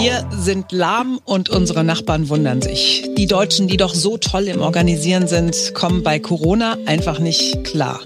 Wir 0.00 0.24
sind 0.30 0.70
lahm 0.70 1.18
und 1.24 1.50
unsere 1.50 1.82
Nachbarn 1.82 2.28
wundern 2.28 2.62
sich. 2.62 3.02
Die 3.16 3.26
Deutschen, 3.26 3.66
die 3.66 3.76
doch 3.76 3.92
so 3.92 4.16
toll 4.16 4.44
im 4.44 4.60
Organisieren 4.60 5.26
sind, 5.26 5.74
kommen 5.74 6.04
bei 6.04 6.20
Corona 6.20 6.76
einfach 6.86 7.18
nicht 7.18 7.64
klar. 7.64 7.98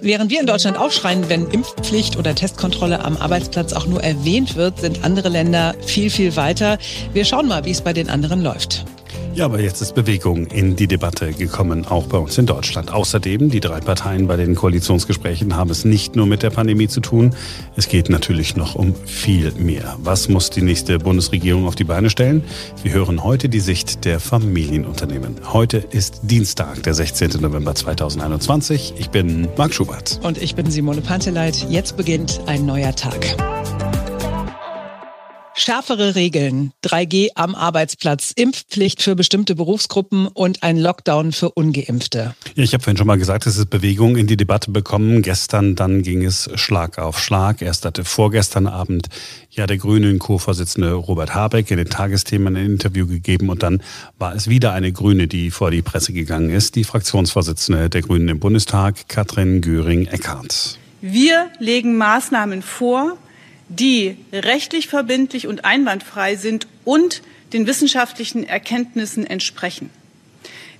Während 0.00 0.30
wir 0.30 0.38
in 0.38 0.46
Deutschland 0.46 0.78
aufschreien, 0.78 1.28
wenn 1.28 1.50
Impfpflicht 1.50 2.16
oder 2.16 2.36
Testkontrolle 2.36 3.04
am 3.04 3.16
Arbeitsplatz 3.16 3.72
auch 3.72 3.88
nur 3.88 4.00
erwähnt 4.00 4.54
wird, 4.54 4.78
sind 4.78 5.02
andere 5.02 5.28
Länder 5.28 5.74
viel, 5.84 6.08
viel 6.08 6.36
weiter. 6.36 6.78
Wir 7.14 7.24
schauen 7.24 7.48
mal, 7.48 7.64
wie 7.64 7.72
es 7.72 7.80
bei 7.80 7.94
den 7.94 8.10
anderen 8.10 8.44
läuft. 8.44 8.84
Ja, 9.32 9.44
aber 9.44 9.60
jetzt 9.60 9.80
ist 9.80 9.94
Bewegung 9.94 10.46
in 10.46 10.74
die 10.74 10.88
Debatte 10.88 11.32
gekommen, 11.32 11.86
auch 11.86 12.06
bei 12.06 12.18
uns 12.18 12.36
in 12.36 12.46
Deutschland. 12.46 12.92
Außerdem, 12.92 13.48
die 13.48 13.60
drei 13.60 13.80
Parteien 13.80 14.26
bei 14.26 14.36
den 14.36 14.56
Koalitionsgesprächen 14.56 15.56
haben 15.56 15.70
es 15.70 15.84
nicht 15.84 16.16
nur 16.16 16.26
mit 16.26 16.42
der 16.42 16.50
Pandemie 16.50 16.88
zu 16.88 17.00
tun. 17.00 17.34
Es 17.76 17.88
geht 17.88 18.10
natürlich 18.10 18.56
noch 18.56 18.74
um 18.74 18.94
viel 19.06 19.52
mehr. 19.52 19.96
Was 20.02 20.28
muss 20.28 20.50
die 20.50 20.62
nächste 20.62 20.98
Bundesregierung 20.98 21.68
auf 21.68 21.76
die 21.76 21.84
Beine 21.84 22.10
stellen? 22.10 22.42
Wir 22.82 22.92
hören 22.92 23.22
heute 23.22 23.48
die 23.48 23.60
Sicht 23.60 24.04
der 24.04 24.18
Familienunternehmen. 24.18 25.36
Heute 25.52 25.78
ist 25.78 26.20
Dienstag, 26.24 26.82
der 26.82 26.94
16. 26.94 27.40
November 27.40 27.74
2021. 27.74 28.94
Ich 28.98 29.10
bin 29.10 29.48
Marc 29.56 29.72
Schubert. 29.72 30.18
Und 30.24 30.42
ich 30.42 30.56
bin 30.56 30.70
Simone 30.70 31.02
Panteleit. 31.02 31.66
Jetzt 31.70 31.96
beginnt 31.96 32.40
ein 32.46 32.66
neuer 32.66 32.94
Tag. 32.96 33.36
Schärfere 35.60 36.14
Regeln, 36.14 36.72
3G 36.82 37.32
am 37.34 37.54
Arbeitsplatz, 37.54 38.32
Impfpflicht 38.34 39.02
für 39.02 39.14
bestimmte 39.14 39.54
Berufsgruppen 39.54 40.26
und 40.26 40.62
ein 40.62 40.78
Lockdown 40.78 41.32
für 41.32 41.50
ungeimpfte. 41.50 42.34
Ja, 42.54 42.64
ich 42.64 42.72
habe 42.72 42.82
vorhin 42.82 42.96
schon 42.96 43.06
mal 43.06 43.18
gesagt, 43.18 43.46
es 43.46 43.58
ist 43.58 43.68
Bewegung 43.68 44.16
in 44.16 44.26
die 44.26 44.38
Debatte 44.38 44.70
bekommen. 44.70 45.20
Gestern 45.20 45.76
dann 45.76 46.00
ging 46.00 46.24
es 46.24 46.48
Schlag 46.54 46.98
auf 46.98 47.20
Schlag. 47.20 47.60
Erst 47.60 47.84
hatte 47.84 48.06
vorgestern 48.06 48.66
Abend 48.66 49.08
ja 49.50 49.66
der 49.66 49.76
Grünen 49.76 50.18
Co-Vorsitzende 50.18 50.94
Robert 50.94 51.34
Habeck 51.34 51.70
in 51.70 51.76
den 51.76 51.90
Tagesthemen 51.90 52.56
ein 52.56 52.64
Interview 52.64 53.06
gegeben 53.06 53.50
und 53.50 53.62
dann 53.62 53.82
war 54.18 54.34
es 54.34 54.48
wieder 54.48 54.72
eine 54.72 54.92
Grüne, 54.92 55.28
die 55.28 55.50
vor 55.50 55.70
die 55.70 55.82
Presse 55.82 56.14
gegangen 56.14 56.48
ist, 56.48 56.74
die 56.74 56.84
Fraktionsvorsitzende 56.84 57.90
der 57.90 58.00
Grünen 58.00 58.30
im 58.30 58.40
Bundestag, 58.40 59.08
Katrin 59.08 59.60
Göring-Eckardt. 59.60 60.78
Wir 61.02 61.50
legen 61.58 61.98
Maßnahmen 61.98 62.62
vor, 62.62 63.18
die 63.70 64.16
rechtlich 64.32 64.88
verbindlich 64.88 65.46
und 65.46 65.64
einwandfrei 65.64 66.36
sind 66.36 66.66
und 66.84 67.22
den 67.52 67.66
wissenschaftlichen 67.66 68.46
Erkenntnissen 68.46 69.26
entsprechen. 69.26 69.90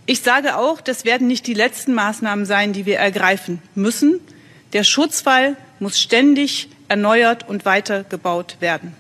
Ich 0.07 0.21
sage 0.21 0.57
auch, 0.57 0.81
das 0.81 1.05
werden 1.05 1.29
nicht 1.29 1.47
die 1.47 1.55
letzten 1.55 1.95
Maßnahmen 1.95 2.45
sein, 2.45 2.73
die 2.73 2.87
wir 2.87 2.99
ergreifen 2.99 3.63
müssen. 3.75 4.21
Der 4.73 4.83
Schutzfall 4.83 5.57
muss 5.79 6.01
ständig 6.01 6.69
erneuert 6.89 7.49
und 7.49 7.65
weitergebaut 7.65 8.57
werden. 8.59 8.95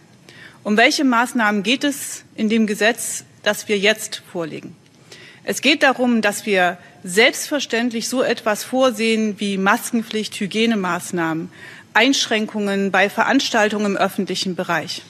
Um 0.63 0.77
welche 0.77 1.05
Maßnahmen 1.05 1.65
geht 1.65 1.83
es 1.85 2.25
in 2.37 2.49
dem 2.49 2.67
Gesetz, 2.67 3.25
das 3.43 3.67
wir 3.67 3.79
jetzt 3.79 4.23
vorlegen? 4.31 4.77
Es 5.43 5.63
geht 5.63 5.83
darum, 5.83 6.23
dass 6.23 6.47
wir 6.47 6.79
selbstverständlich 7.03 8.09
so 8.09 8.23
etwas 8.23 8.63
vorsehen 8.63 9.41
wie 9.41 9.57
Maskenpflicht, 9.57 10.39
Hygienemaßnahmen, 10.39 11.51
Einschränkungen 12.01 12.91
bei 12.91 13.11
Veranstaltungen 13.11 13.85
im 13.85 13.97
öffentlichen 13.99 14.57
Bereich. 14.57 15.03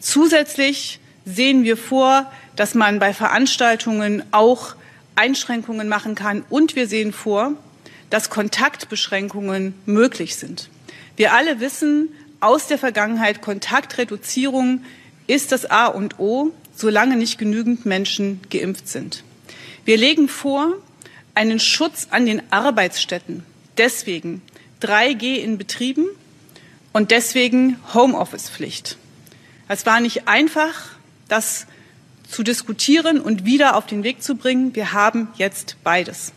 Zusätzlich 0.00 0.98
sehen 1.26 1.62
wir 1.62 1.76
vor, 1.76 2.32
dass 2.56 2.74
man 2.74 2.98
bei 2.98 3.12
Veranstaltungen 3.12 4.22
auch 4.30 4.76
Einschränkungen 5.14 5.90
machen 5.90 6.14
kann. 6.14 6.42
Und 6.48 6.74
wir 6.74 6.88
sehen 6.88 7.12
vor, 7.12 7.52
dass 8.08 8.30
Kontaktbeschränkungen 8.30 9.74
möglich 9.84 10.36
sind. 10.36 10.70
Wir 11.16 11.34
alle 11.34 11.60
wissen 11.60 12.08
aus 12.40 12.66
der 12.66 12.78
Vergangenheit, 12.78 13.42
Kontaktreduzierung 13.42 14.84
ist 15.26 15.52
das 15.52 15.70
A 15.70 15.84
und 15.84 16.18
O, 16.18 16.50
solange 16.74 17.16
nicht 17.16 17.36
genügend 17.36 17.84
Menschen 17.84 18.40
geimpft 18.48 18.88
sind. 18.88 19.22
Wir 19.84 19.98
legen 19.98 20.30
vor, 20.30 20.72
einen 21.34 21.60
Schutz 21.60 22.08
an 22.10 22.24
den 22.24 22.40
Arbeitsstätten 22.50 23.44
deswegen 23.78 24.42
3G 24.86 25.36
in 25.36 25.58
Betrieben 25.58 26.06
und 26.92 27.10
deswegen 27.10 27.78
Homeoffice-Pflicht. 27.92 28.96
Es 29.68 29.84
war 29.84 30.00
nicht 30.00 30.28
einfach, 30.28 30.72
das 31.28 31.66
zu 32.28 32.42
diskutieren 32.42 33.20
und 33.20 33.44
wieder 33.44 33.76
auf 33.76 33.86
den 33.86 34.02
Weg 34.02 34.22
zu 34.22 34.36
bringen. 34.36 34.74
Wir 34.74 34.92
haben 34.92 35.28
jetzt 35.36 35.76
beides. 35.82 36.32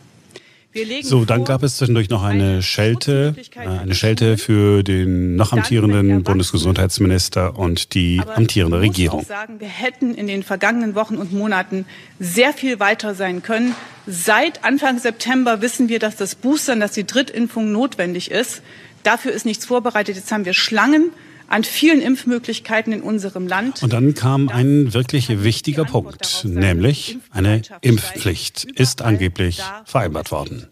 So, 1.02 1.24
dann 1.24 1.44
gab 1.44 1.64
es 1.64 1.78
zwischendurch 1.78 2.10
noch 2.10 2.22
eine 2.22 2.62
Schelte, 2.62 3.34
äh, 3.56 3.66
eine 3.66 3.94
Schelte 3.96 4.38
für 4.38 4.84
den 4.84 5.34
noch 5.34 5.52
amtierenden 5.52 6.22
Bundesgesundheitsminister 6.22 7.58
und 7.58 7.94
die 7.94 8.22
amtierende 8.36 8.80
Regierung. 8.80 9.22
Ich 9.22 9.26
sagen, 9.26 9.58
wir 9.58 9.66
hätten 9.68 10.14
in 10.14 10.28
den 10.28 10.44
vergangenen 10.44 10.94
Wochen 10.94 11.16
und 11.16 11.32
Monaten 11.32 11.86
sehr 12.20 12.52
viel 12.52 12.78
weiter 12.78 13.16
sein 13.16 13.42
können. 13.42 13.74
Seit 14.06 14.64
Anfang 14.64 15.00
September 15.00 15.60
wissen 15.60 15.88
wir, 15.88 15.98
dass 15.98 16.14
das 16.14 16.36
Boostern, 16.36 16.78
dass 16.78 16.92
die 16.92 17.04
Drittimpfung 17.04 17.72
notwendig 17.72 18.30
ist. 18.30 18.62
Dafür 19.02 19.32
ist 19.32 19.46
nichts 19.46 19.66
vorbereitet. 19.66 20.14
Jetzt 20.14 20.30
haben 20.30 20.44
wir 20.44 20.54
Schlangen 20.54 21.10
an 21.50 21.64
vielen 21.64 22.00
Impfmöglichkeiten 22.00 22.92
in 22.92 23.02
unserem 23.02 23.46
Land. 23.46 23.82
Und 23.82 23.92
dann 23.92 24.14
kam 24.14 24.48
ein 24.48 24.94
wirklich 24.94 25.42
wichtiger 25.42 25.84
Punkt, 25.84 26.44
nämlich 26.44 27.18
eine 27.30 27.62
Impfpflicht 27.82 28.64
ist 28.64 29.02
angeblich 29.02 29.60
vereinbart 29.84 30.30
worden. 30.30 30.68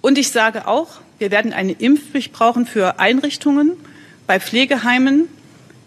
Und 0.00 0.18
ich 0.18 0.30
sage 0.30 0.66
auch, 0.66 1.00
wir 1.18 1.30
werden 1.30 1.52
eine 1.52 1.72
Impfpflicht 1.72 2.32
brauchen 2.32 2.66
für 2.66 2.98
Einrichtungen, 2.98 3.72
bei 4.26 4.38
Pflegeheimen, 4.40 5.28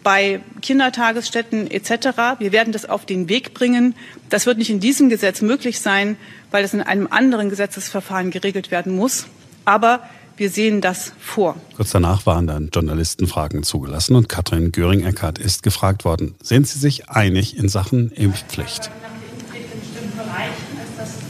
bei 0.02 0.40
Kindertagesstätten 0.62 1.70
etc. 1.70 2.38
Wir 2.38 2.52
werden 2.52 2.72
das 2.72 2.88
auf 2.88 3.06
den 3.06 3.28
Weg 3.28 3.54
bringen. 3.54 3.94
Das 4.28 4.46
wird 4.46 4.58
nicht 4.58 4.70
in 4.70 4.80
diesem 4.80 5.08
Gesetz 5.08 5.40
möglich 5.40 5.80
sein, 5.80 6.16
weil 6.50 6.62
es 6.62 6.74
in 6.74 6.82
einem 6.82 7.08
anderen 7.10 7.48
Gesetzesverfahren 7.50 8.30
geregelt 8.30 8.70
werden 8.70 8.94
muss. 8.94 9.26
Aber 9.64 10.08
wir 10.36 10.50
sehen 10.50 10.80
das 10.80 11.12
vor. 11.18 11.56
Kurz 11.76 11.90
danach 11.90 12.26
waren 12.26 12.46
dann 12.46 12.70
Journalistenfragen 12.72 13.62
zugelassen 13.62 14.16
und 14.16 14.28
Katrin 14.28 14.72
Göring-Eckardt 14.72 15.38
ist 15.38 15.62
gefragt 15.62 16.04
worden. 16.04 16.34
Sind 16.42 16.68
Sie 16.68 16.78
sich 16.78 17.08
einig 17.08 17.56
in 17.56 17.68
Sachen 17.68 18.10
Impfpflicht? 18.10 18.90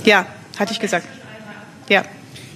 Ja, 0.05 0.27
hatte 0.59 0.73
ich 0.73 0.81
gesagt. 0.81 1.07
Ja. 1.89 2.03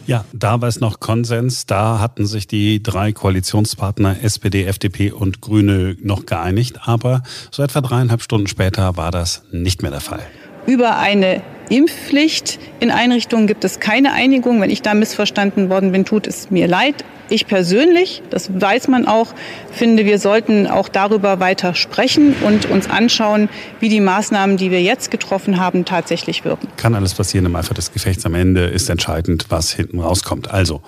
Ja, 0.07 0.25
da 0.33 0.61
war 0.61 0.69
es 0.69 0.81
noch 0.81 0.99
Konsens. 0.99 1.67
Da 1.67 2.01
hatten 2.01 2.27
sich 2.27 2.49
die 2.49 2.83
drei 2.83 3.13
Koalitionspartner 3.13 4.23
SPD, 4.23 4.65
FDP 4.65 5.13
und 5.13 5.41
Grüne 5.41 5.97
noch 6.03 6.27
geeinigt. 6.27 6.81
Aber 6.89 7.23
so 7.53 7.63
etwa 7.63 7.81
dreieinhalb 7.81 8.23
Stunden 8.23 8.49
später 8.49 8.97
war 8.97 9.13
das 9.13 9.43
nicht 9.53 9.83
mehr 9.83 9.91
der 9.93 10.01
Fall. 10.01 10.27
Über 10.67 10.99
eine 10.99 11.43
Impfpflicht 11.71 12.59
in 12.81 12.91
Einrichtungen 12.91 13.47
gibt 13.47 13.65
es 13.65 13.79
keine 13.79 14.13
Einigung. 14.13 14.61
Wenn 14.61 14.71
ich 14.71 14.83
da 14.83 14.93
missverstanden 14.93 15.71
worden 15.71 15.93
bin, 15.93 16.05
tut 16.05 16.27
es 16.27 16.51
mir 16.51 16.67
leid. 16.67 17.05
Ich 17.29 17.47
persönlich, 17.47 18.23
das 18.29 18.51
weiß 18.61 18.89
man 18.89 19.07
auch, 19.07 19.35
finde, 19.71 20.05
wir 20.05 20.19
sollten 20.19 20.67
auch 20.67 20.89
darüber 20.89 21.39
weiter 21.39 21.77
sprechen 21.77 22.35
und 22.45 22.69
uns 22.69 22.91
anschauen, 22.91 23.49
wie 23.79 23.89
die 23.89 24.01
Maßnahmen, 24.01 24.57
die 24.57 24.73
wir 24.73 24.83
jetzt 24.83 25.13
getroffen 25.13 25.61
haben, 25.61 25.85
tatsächlich 25.85 26.45
wirken. 26.45 26.67
Kann 26.77 26.97
alles 26.97 27.15
passieren 27.15 27.47
im 27.47 27.55
Eifer 27.55 27.73
des 27.73 27.93
Gefechts. 27.93 28.27
Am 28.27 28.35
Ende 28.35 28.65
ist 28.65 28.91
entscheidend, 28.91 29.47
was 29.49 29.71
hinten 29.71 30.01
rauskommt. 30.01 30.51
Also, 30.51 30.83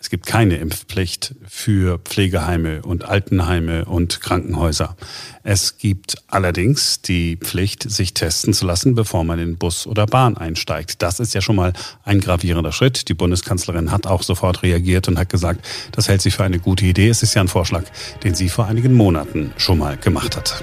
es 0.00 0.10
gibt 0.10 0.26
keine 0.26 0.58
Impfpflicht 0.58 1.34
für 1.48 1.98
Pflegeheime 1.98 2.82
und 2.82 3.04
Altenheime 3.04 3.84
und 3.84 4.20
Krankenhäuser. 4.20 4.96
Es 5.42 5.76
gibt 5.76 6.22
allerdings 6.28 7.02
die 7.02 7.36
Pflicht, 7.36 7.90
sich 7.90 8.14
testen 8.14 8.54
zu 8.54 8.64
lassen, 8.64 8.94
bevor 8.94 9.24
man 9.24 9.40
in 9.40 9.58
Bus 9.58 9.88
oder 9.88 10.06
Bahn 10.06 10.36
einsteigt. 10.36 11.02
Das 11.02 11.18
ist 11.18 11.34
ja 11.34 11.40
schon 11.40 11.56
mal 11.56 11.72
ein 12.04 12.20
gravierender 12.20 12.70
Schritt. 12.70 13.08
Die 13.08 13.14
Bundeskanzlerin 13.14 13.90
hat 13.90 14.06
auch 14.06 14.22
sofort 14.22 14.62
reagiert 14.62 15.08
und 15.08 15.18
hat 15.18 15.30
gesagt, 15.30 15.66
das 15.90 16.08
hält 16.08 16.22
sich 16.22 16.36
für 16.36 16.44
eine 16.44 16.60
gute 16.60 16.84
Idee. 16.84 17.08
Es 17.08 17.24
ist 17.24 17.34
ja 17.34 17.42
ein 17.42 17.48
Vorschlag, 17.48 17.82
den 18.22 18.36
sie 18.36 18.48
vor 18.48 18.66
einigen 18.66 18.94
Monaten 18.94 19.52
schon 19.56 19.78
mal 19.78 19.96
gemacht 19.96 20.36
hat. 20.36 20.62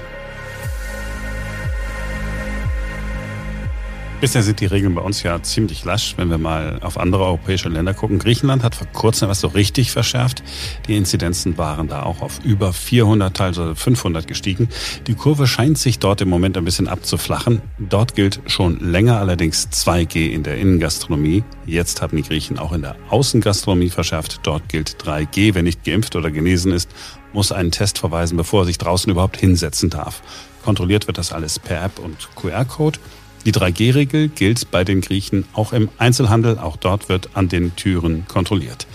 Bisher 4.18 4.42
sind 4.42 4.60
die 4.60 4.66
Regeln 4.66 4.94
bei 4.94 5.02
uns 5.02 5.22
ja 5.22 5.42
ziemlich 5.42 5.84
lasch, 5.84 6.14
wenn 6.16 6.30
wir 6.30 6.38
mal 6.38 6.78
auf 6.80 6.96
andere 6.96 7.24
europäische 7.24 7.68
Länder 7.68 7.92
gucken. 7.92 8.18
Griechenland 8.18 8.62
hat 8.62 8.74
vor 8.74 8.86
kurzem 8.86 9.28
was 9.28 9.40
so 9.40 9.48
richtig 9.48 9.90
verschärft. 9.90 10.42
Die 10.88 10.96
Inzidenzen 10.96 11.58
waren 11.58 11.86
da 11.86 12.02
auch 12.02 12.22
auf 12.22 12.40
über 12.42 12.72
400, 12.72 13.36
teilweise 13.36 13.76
500 13.76 14.26
gestiegen. 14.26 14.70
Die 15.06 15.14
Kurve 15.14 15.46
scheint 15.46 15.76
sich 15.76 15.98
dort 15.98 16.22
im 16.22 16.30
Moment 16.30 16.56
ein 16.56 16.64
bisschen 16.64 16.88
abzuflachen. 16.88 17.60
Dort 17.78 18.14
gilt 18.14 18.40
schon 18.46 18.80
länger 18.80 19.18
allerdings 19.18 19.68
2G 19.68 20.30
in 20.30 20.44
der 20.44 20.56
Innengastronomie. 20.56 21.44
Jetzt 21.66 22.00
haben 22.00 22.16
die 22.16 22.22
Griechen 22.22 22.58
auch 22.58 22.72
in 22.72 22.80
der 22.80 22.96
Außengastronomie 23.10 23.90
verschärft. 23.90 24.40
Dort 24.44 24.70
gilt 24.70 24.96
3G. 24.96 25.54
Wer 25.54 25.62
nicht 25.62 25.84
geimpft 25.84 26.16
oder 26.16 26.30
genesen 26.30 26.72
ist, 26.72 26.88
muss 27.34 27.52
einen 27.52 27.70
Test 27.70 27.98
verweisen, 27.98 28.38
bevor 28.38 28.62
er 28.62 28.66
sich 28.66 28.78
draußen 28.78 29.12
überhaupt 29.12 29.36
hinsetzen 29.36 29.90
darf. 29.90 30.22
Kontrolliert 30.64 31.06
wird 31.06 31.18
das 31.18 31.32
alles 31.32 31.58
per 31.58 31.84
App 31.84 31.98
und 31.98 32.34
QR-Code. 32.34 32.98
Die 33.46 33.52
3G-Regel 33.52 34.28
gilt 34.28 34.72
bei 34.72 34.82
den 34.82 35.00
Griechen 35.00 35.44
auch 35.52 35.72
im 35.72 35.88
Einzelhandel. 35.98 36.58
Auch 36.58 36.76
dort 36.76 37.08
wird 37.08 37.30
an 37.34 37.48
den 37.48 37.76
Türen 37.76 38.26
kontrolliert. 38.26 38.88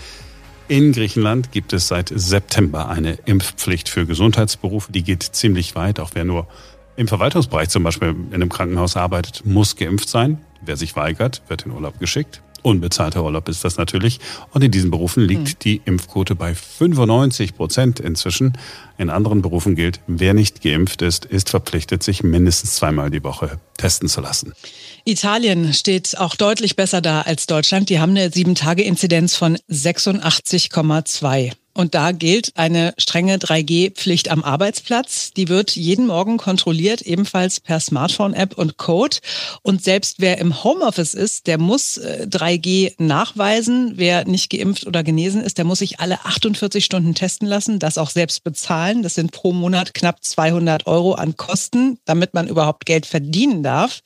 In 0.68 0.92
Griechenland 0.92 1.52
gibt 1.52 1.72
es 1.72 1.88
seit 1.88 2.12
September 2.14 2.90
eine 2.90 3.14
Impfpflicht 3.24 3.88
für 3.88 4.04
Gesundheitsberufe. 4.04 4.92
Die 4.92 5.04
geht 5.04 5.22
ziemlich 5.22 5.74
weit. 5.74 5.98
Auch 6.00 6.10
wer 6.12 6.24
nur 6.24 6.48
im 6.96 7.08
Verwaltungsbereich 7.08 7.70
zum 7.70 7.82
Beispiel 7.82 8.10
in 8.10 8.34
einem 8.34 8.50
Krankenhaus 8.50 8.94
arbeitet, 8.94 9.46
muss 9.46 9.76
geimpft 9.76 10.10
sein. 10.10 10.44
Wer 10.60 10.76
sich 10.76 10.96
weigert, 10.96 11.40
wird 11.48 11.62
in 11.62 11.72
Urlaub 11.72 11.98
geschickt. 11.98 12.42
Unbezahlter 12.62 13.24
Urlaub 13.24 13.48
ist 13.48 13.64
das 13.64 13.76
natürlich. 13.76 14.20
Und 14.52 14.62
in 14.62 14.70
diesen 14.70 14.90
Berufen 14.90 15.22
liegt 15.24 15.48
mhm. 15.48 15.58
die 15.62 15.80
Impfquote 15.84 16.34
bei 16.34 16.54
95 16.54 17.56
Prozent 17.56 18.00
inzwischen. 18.00 18.56
In 18.98 19.10
anderen 19.10 19.42
Berufen 19.42 19.74
gilt, 19.74 20.00
wer 20.06 20.34
nicht 20.34 20.62
geimpft 20.62 21.02
ist, 21.02 21.24
ist 21.24 21.50
verpflichtet, 21.50 22.02
sich 22.02 22.22
mindestens 22.22 22.76
zweimal 22.76 23.10
die 23.10 23.24
Woche 23.24 23.58
testen 23.76 24.08
zu 24.08 24.20
lassen. 24.20 24.52
Italien 25.04 25.72
steht 25.72 26.16
auch 26.18 26.36
deutlich 26.36 26.76
besser 26.76 27.00
da 27.00 27.22
als 27.22 27.46
Deutschland. 27.46 27.88
Die 27.88 27.98
haben 27.98 28.10
eine 28.10 28.30
Sieben-Tage-Inzidenz 28.30 29.34
von 29.34 29.56
86,2. 29.68 31.52
Und 31.74 31.94
da 31.94 32.12
gilt 32.12 32.52
eine 32.54 32.92
strenge 32.98 33.36
3G-Pflicht 33.36 34.30
am 34.30 34.44
Arbeitsplatz. 34.44 35.32
Die 35.32 35.48
wird 35.48 35.74
jeden 35.74 36.06
Morgen 36.06 36.36
kontrolliert, 36.36 37.00
ebenfalls 37.02 37.60
per 37.60 37.80
Smartphone-App 37.80 38.58
und 38.58 38.76
Code. 38.76 39.18
Und 39.62 39.82
selbst 39.82 40.16
wer 40.18 40.38
im 40.38 40.62
Homeoffice 40.64 41.14
ist, 41.14 41.46
der 41.46 41.58
muss 41.58 41.98
3G 41.98 42.88
äh, 42.88 42.94
nachweisen. 42.98 43.92
Wer 43.96 44.26
nicht 44.26 44.50
geimpft 44.50 44.86
oder 44.86 45.02
genesen 45.02 45.40
ist, 45.42 45.56
der 45.56 45.64
muss 45.64 45.78
sich 45.78 45.98
alle 46.00 46.24
48 46.24 46.84
Stunden 46.84 47.14
testen 47.14 47.48
lassen, 47.48 47.78
das 47.78 47.96
auch 47.96 48.10
selbst 48.10 48.44
bezahlen. 48.44 49.02
Das 49.02 49.14
sind 49.14 49.32
pro 49.32 49.52
Monat 49.52 49.94
knapp 49.94 50.22
200 50.22 50.86
Euro 50.86 51.14
an 51.14 51.36
Kosten, 51.36 51.98
damit 52.04 52.34
man 52.34 52.48
überhaupt 52.48 52.84
Geld 52.84 53.06
verdienen 53.06 53.62
darf. 53.62 54.02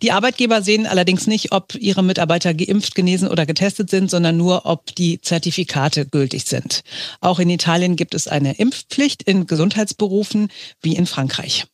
Die 0.00 0.12
Arbeitgeber 0.12 0.62
sehen 0.62 0.86
allerdings 0.86 1.26
nicht, 1.26 1.52
ob 1.52 1.74
ihre 1.74 2.02
Mitarbeiter 2.02 2.54
geimpft, 2.54 2.94
genesen 2.94 3.28
oder 3.28 3.44
getestet 3.44 3.90
sind, 3.90 4.10
sondern 4.10 4.36
nur, 4.36 4.64
ob 4.64 4.94
die 4.94 5.20
Zertifikate 5.20 6.06
gültig 6.06 6.44
sind. 6.44 6.82
Auch 7.20 7.38
in 7.38 7.50
Italien 7.50 7.96
gibt 7.96 8.14
es 8.14 8.28
eine 8.28 8.58
Impfpflicht 8.58 9.22
in 9.22 9.46
Gesundheitsberufen 9.46 10.48
wie 10.82 10.96
in 10.96 11.06
Frankreich. 11.06 11.66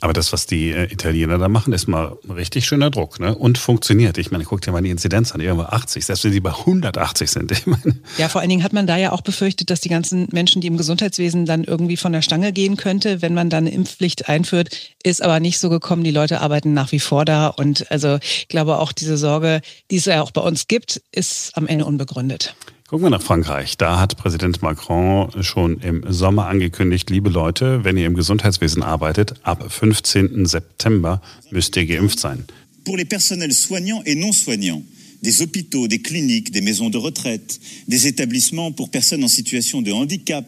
Aber 0.00 0.12
das, 0.12 0.32
was 0.32 0.46
die 0.46 0.70
äh, 0.70 0.92
Italiener 0.92 1.38
da 1.38 1.48
machen, 1.48 1.72
ist 1.72 1.88
mal 1.88 2.16
richtig 2.28 2.66
schöner 2.66 2.90
Druck 2.90 3.18
ne? 3.18 3.34
und 3.34 3.58
funktioniert. 3.58 4.16
Ich 4.16 4.30
meine, 4.30 4.44
guck 4.44 4.60
dir 4.60 4.70
mal 4.70 4.80
die 4.80 4.90
Inzidenz 4.90 5.32
an, 5.32 5.40
irgendwo 5.40 5.64
80, 5.64 6.06
selbst 6.06 6.24
wenn 6.24 6.32
sie 6.32 6.40
bei 6.40 6.50
180 6.50 7.30
sind. 7.30 7.52
Ich 7.58 7.66
meine. 7.66 7.96
Ja, 8.18 8.28
vor 8.28 8.40
allen 8.40 8.50
Dingen 8.50 8.62
hat 8.62 8.72
man 8.72 8.86
da 8.86 8.96
ja 8.96 9.10
auch 9.10 9.22
befürchtet, 9.22 9.70
dass 9.70 9.80
die 9.80 9.88
ganzen 9.88 10.28
Menschen, 10.30 10.60
die 10.60 10.68
im 10.68 10.76
Gesundheitswesen 10.76 11.44
dann 11.44 11.64
irgendwie 11.64 11.96
von 11.96 12.12
der 12.12 12.22
Stange 12.22 12.52
gehen 12.52 12.76
könnte, 12.76 13.20
wenn 13.20 13.34
man 13.34 13.50
dann 13.50 13.66
eine 13.66 13.74
Impfpflicht 13.74 14.28
einführt, 14.28 14.68
ist 15.02 15.22
aber 15.22 15.40
nicht 15.40 15.58
so 15.58 15.68
gekommen. 15.70 16.04
Die 16.04 16.12
Leute 16.12 16.40
arbeiten 16.40 16.72
nach 16.72 16.92
wie 16.92 17.00
vor 17.00 17.24
da 17.24 17.48
und 17.48 17.90
also 17.90 18.18
ich 18.22 18.46
glaube 18.48 18.78
auch 18.78 18.92
diese 18.92 19.16
Sorge, 19.16 19.60
die 19.90 19.96
es 19.96 20.04
ja 20.04 20.22
auch 20.22 20.30
bei 20.30 20.42
uns 20.42 20.68
gibt, 20.68 21.02
ist 21.10 21.56
am 21.56 21.66
Ende 21.66 21.84
unbegründet. 21.84 22.54
Gucken 22.88 23.04
wir 23.04 23.10
nach 23.10 23.20
Frankreich. 23.20 23.76
Da 23.76 24.00
hat 24.00 24.16
Präsident 24.16 24.62
Macron 24.62 25.30
schon 25.42 25.78
im 25.80 26.04
Sommer 26.08 26.46
angekündigt, 26.46 27.10
liebe 27.10 27.28
Leute, 27.28 27.84
wenn 27.84 27.98
ihr 27.98 28.06
im 28.06 28.14
Gesundheitswesen 28.14 28.82
arbeitet, 28.82 29.34
ab 29.42 29.70
15. 29.70 30.46
September 30.46 31.20
müsst 31.50 31.76
ihr 31.76 31.84
geimpft 31.84 32.18
sein. 32.18 32.44
Pour 32.86 32.96
les 32.96 33.04
personnels 33.04 33.52
soignants 33.52 34.02
et 34.06 34.14
non 34.14 34.32
soignants 34.32 34.82
des 35.20 35.42
hôpitaux, 35.42 35.86
des 35.86 35.98
cliniques, 35.98 36.50
des 36.50 36.62
maisons 36.62 36.88
de 36.88 36.96
retraite, 36.96 37.60
des 37.88 38.06
établissements 38.06 38.72
pour 38.72 38.88
personnes 38.88 39.22
en 39.22 39.28
situation 39.28 39.82
de 39.82 39.92
handicap, 39.92 40.46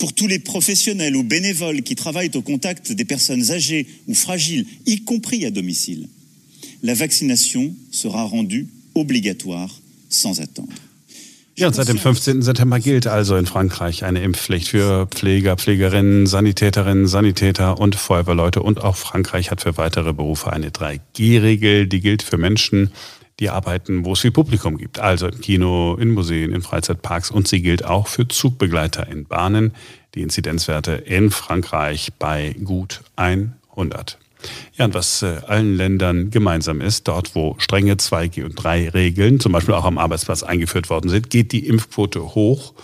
pour 0.00 0.12
tous 0.12 0.26
les 0.26 0.40
professionnels 0.40 1.14
ou 1.14 1.22
bénévoles 1.22 1.82
qui 1.82 1.94
travaillent 1.94 2.32
au 2.34 2.42
contact 2.42 2.90
des 2.90 3.04
personnes 3.04 3.52
âgées 3.52 3.86
ou 4.08 4.14
fragiles, 4.14 4.66
y 4.86 5.04
compris 5.04 5.46
à 5.46 5.52
domicile. 5.52 6.08
La 6.82 6.94
vaccination 6.94 7.72
sera 7.92 8.24
rendue 8.24 8.66
obligatoire 8.96 9.80
sans 10.08 10.40
attendre. 10.40 10.72
Ja, 11.58 11.68
und 11.68 11.72
seit 11.72 11.88
dem 11.88 11.96
15. 11.96 12.42
September 12.42 12.78
gilt 12.80 13.06
also 13.06 13.34
in 13.34 13.46
Frankreich 13.46 14.04
eine 14.04 14.20
Impfpflicht 14.20 14.68
für 14.68 15.06
Pfleger, 15.06 15.56
Pflegerinnen, 15.56 16.26
Sanitäterinnen, 16.26 17.06
Sanitäter 17.06 17.80
und 17.80 17.96
Feuerwehrleute. 17.96 18.60
Und 18.60 18.84
auch 18.84 18.96
Frankreich 18.96 19.50
hat 19.50 19.62
für 19.62 19.78
weitere 19.78 20.12
Berufe 20.12 20.52
eine 20.52 20.68
3G-Regel, 20.68 21.86
die 21.86 22.00
gilt 22.02 22.22
für 22.22 22.36
Menschen, 22.36 22.90
die 23.40 23.48
arbeiten, 23.48 24.04
wo 24.04 24.12
es 24.12 24.20
viel 24.20 24.32
Publikum 24.32 24.76
gibt. 24.76 24.98
Also 24.98 25.28
im 25.28 25.40
Kino, 25.40 25.96
in 25.98 26.10
Museen, 26.10 26.52
in 26.52 26.60
Freizeitparks. 26.60 27.30
Und 27.30 27.48
sie 27.48 27.62
gilt 27.62 27.86
auch 27.86 28.06
für 28.06 28.28
Zugbegleiter 28.28 29.08
in 29.08 29.24
Bahnen. 29.24 29.72
Die 30.14 30.20
Inzidenzwerte 30.20 30.92
in 30.92 31.30
Frankreich 31.30 32.12
bei 32.18 32.54
gut 32.62 33.00
100. 33.16 34.18
Ja, 34.74 34.84
und 34.84 34.94
was 34.94 35.22
äh, 35.22 35.40
allen 35.46 35.76
Ländern 35.76 36.30
gemeinsam 36.30 36.80
ist, 36.80 37.08
dort 37.08 37.34
wo 37.34 37.56
strenge 37.58 37.94
2G 37.94 38.44
und 38.44 38.54
3 38.54 38.90
Regeln, 38.90 39.40
zum 39.40 39.52
Beispiel 39.52 39.74
auch 39.74 39.84
am 39.84 39.98
Arbeitsplatz 39.98 40.42
eingeführt 40.42 40.90
worden 40.90 41.08
sind, 41.08 41.30
geht 41.30 41.52
die 41.52 41.66
Impfquote 41.66 42.34
hoch. 42.34 42.74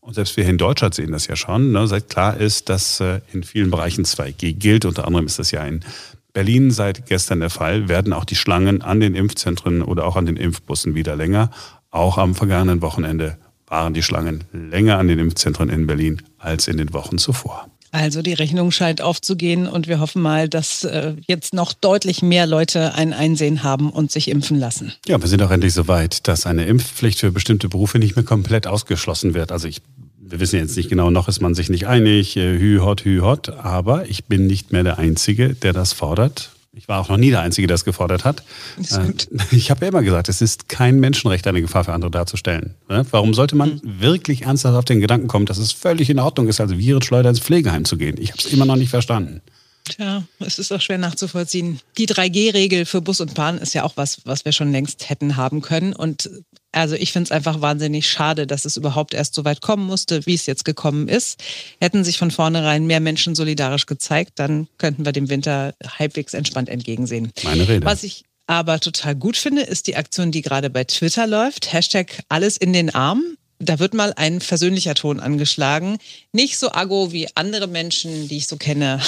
Und 0.00 0.14
selbst 0.14 0.36
wir 0.36 0.46
in 0.46 0.58
Deutschland 0.58 0.94
sehen 0.94 1.12
das 1.12 1.28
ja 1.28 1.36
schon, 1.36 1.70
ne, 1.70 1.86
seit 1.86 2.08
klar 2.08 2.36
ist, 2.36 2.68
dass 2.68 2.98
äh, 3.00 3.20
in 3.32 3.44
vielen 3.44 3.70
Bereichen 3.70 4.04
2G 4.04 4.54
gilt. 4.54 4.84
Unter 4.84 5.06
anderem 5.06 5.26
ist 5.26 5.38
das 5.38 5.52
ja 5.52 5.64
in 5.64 5.84
Berlin 6.32 6.70
seit 6.70 7.06
gestern 7.06 7.40
der 7.40 7.50
Fall, 7.50 7.88
werden 7.88 8.12
auch 8.12 8.24
die 8.24 8.34
Schlangen 8.34 8.82
an 8.82 9.00
den 9.00 9.14
Impfzentren 9.14 9.82
oder 9.82 10.06
auch 10.06 10.16
an 10.16 10.26
den 10.26 10.36
Impfbussen 10.36 10.94
wieder 10.94 11.14
länger. 11.14 11.50
Auch 11.90 12.18
am 12.18 12.34
vergangenen 12.34 12.82
Wochenende 12.82 13.36
waren 13.66 13.94
die 13.94 14.02
Schlangen 14.02 14.44
länger 14.52 14.98
an 14.98 15.08
den 15.08 15.18
Impfzentren 15.18 15.68
in 15.68 15.86
Berlin 15.86 16.22
als 16.38 16.68
in 16.68 16.78
den 16.78 16.92
Wochen 16.92 17.18
zuvor. 17.18 17.71
Also 17.92 18.22
die 18.22 18.32
Rechnung 18.32 18.70
scheint 18.70 19.02
aufzugehen 19.02 19.68
und 19.68 19.86
wir 19.86 20.00
hoffen 20.00 20.22
mal, 20.22 20.48
dass 20.48 20.82
äh, 20.82 21.14
jetzt 21.26 21.52
noch 21.52 21.74
deutlich 21.74 22.22
mehr 22.22 22.46
Leute 22.46 22.94
ein 22.94 23.12
Einsehen 23.12 23.62
haben 23.62 23.90
und 23.90 24.10
sich 24.10 24.28
impfen 24.28 24.58
lassen. 24.58 24.94
Ja, 25.06 25.20
wir 25.20 25.28
sind 25.28 25.42
auch 25.42 25.50
endlich 25.50 25.74
so 25.74 25.88
weit, 25.88 26.26
dass 26.26 26.46
eine 26.46 26.64
Impfpflicht 26.64 27.20
für 27.20 27.30
bestimmte 27.30 27.68
Berufe 27.68 27.98
nicht 27.98 28.16
mehr 28.16 28.24
komplett 28.24 28.66
ausgeschlossen 28.66 29.34
wird. 29.34 29.52
Also 29.52 29.68
ich 29.68 29.82
wir 30.24 30.40
wissen 30.40 30.58
jetzt 30.58 30.76
nicht 30.78 30.88
genau, 30.88 31.10
noch 31.10 31.28
ist 31.28 31.42
man 31.42 31.54
sich 31.54 31.68
nicht 31.68 31.86
einig, 31.86 32.38
äh, 32.38 32.58
hü 32.58 32.78
hot, 32.80 33.04
hü 33.04 33.20
hot, 33.20 33.50
aber 33.50 34.08
ich 34.08 34.24
bin 34.24 34.46
nicht 34.46 34.72
mehr 34.72 34.82
der 34.82 34.98
Einzige, 34.98 35.52
der 35.52 35.74
das 35.74 35.92
fordert. 35.92 36.52
Ich 36.74 36.88
war 36.88 37.00
auch 37.00 37.10
noch 37.10 37.18
nie 37.18 37.30
der 37.30 37.40
Einzige, 37.40 37.66
der 37.66 37.74
das 37.74 37.84
gefordert 37.84 38.24
hat. 38.24 38.42
Äh, 38.78 39.12
ich 39.50 39.70
habe 39.70 39.84
ja 39.84 39.88
immer 39.90 40.02
gesagt, 40.02 40.30
es 40.30 40.40
ist 40.40 40.70
kein 40.70 41.00
Menschenrecht, 41.00 41.46
eine 41.46 41.60
Gefahr 41.60 41.84
für 41.84 41.92
andere 41.92 42.10
darzustellen. 42.10 42.74
Warum 42.88 43.34
sollte 43.34 43.56
man 43.56 43.74
mhm. 43.74 44.00
wirklich 44.00 44.42
ernsthaft 44.42 44.76
auf 44.76 44.84
den 44.86 45.00
Gedanken 45.00 45.28
kommen, 45.28 45.44
dass 45.44 45.58
es 45.58 45.72
völlig 45.72 46.08
in 46.08 46.18
Ordnung 46.18 46.48
ist, 46.48 46.60
als 46.60 46.76
Virenschleuder 46.76 47.28
ins 47.28 47.40
Pflegeheim 47.40 47.84
zu 47.84 47.98
gehen? 47.98 48.16
Ich 48.18 48.30
habe 48.30 48.38
es 48.38 48.46
immer 48.46 48.64
noch 48.64 48.76
nicht 48.76 48.88
verstanden. 48.88 49.42
Tja, 49.84 50.22
es 50.38 50.58
ist 50.58 50.72
auch 50.72 50.80
schwer 50.80 50.98
nachzuvollziehen. 50.98 51.80
Die 51.98 52.06
3G-Regel 52.06 52.86
für 52.86 53.02
Bus 53.02 53.20
und 53.20 53.34
Bahn 53.34 53.58
ist 53.58 53.74
ja 53.74 53.82
auch 53.82 53.96
was, 53.96 54.22
was 54.24 54.44
wir 54.44 54.52
schon 54.52 54.72
längst 54.72 55.10
hätten 55.10 55.36
haben 55.36 55.60
können. 55.60 55.92
Und 55.92 56.30
also 56.72 56.94
ich 56.94 57.12
finde 57.12 57.26
es 57.26 57.32
einfach 57.32 57.60
wahnsinnig 57.60 58.08
schade, 58.08 58.46
dass 58.46 58.64
es 58.64 58.76
überhaupt 58.76 59.14
erst 59.14 59.34
so 59.34 59.44
weit 59.44 59.60
kommen 59.60 59.86
musste, 59.86 60.24
wie 60.26 60.34
es 60.34 60.46
jetzt 60.46 60.64
gekommen 60.64 61.08
ist. 61.08 61.42
Hätten 61.80 62.02
sich 62.02 62.18
von 62.18 62.30
vornherein 62.30 62.86
mehr 62.86 63.00
Menschen 63.00 63.34
solidarisch 63.34 63.86
gezeigt, 63.86 64.32
dann 64.36 64.68
könnten 64.78 65.04
wir 65.04 65.12
dem 65.12 65.28
Winter 65.28 65.74
halbwegs 65.98 66.34
entspannt 66.34 66.68
entgegensehen. 66.68 67.32
Meine 67.44 67.68
Rede. 67.68 67.86
Was 67.86 68.02
ich 68.02 68.24
aber 68.46 68.80
total 68.80 69.14
gut 69.14 69.36
finde, 69.36 69.62
ist 69.62 69.86
die 69.86 69.96
Aktion, 69.96 70.32
die 70.32 70.42
gerade 70.42 70.70
bei 70.70 70.84
Twitter 70.84 71.26
läuft. 71.26 71.72
Hashtag 71.72 72.22
alles 72.28 72.56
in 72.56 72.72
den 72.72 72.94
Arm 72.94 73.22
da 73.62 73.78
wird 73.78 73.94
mal 73.94 74.12
ein 74.16 74.40
versöhnlicher 74.40 74.94
Ton 74.94 75.20
angeschlagen. 75.20 75.98
Nicht 76.32 76.58
so 76.58 76.72
aggo 76.72 77.12
wie 77.12 77.28
andere 77.34 77.68
Menschen, 77.68 78.28
die 78.28 78.38
ich 78.38 78.46
so 78.46 78.56
kenne. 78.56 79.00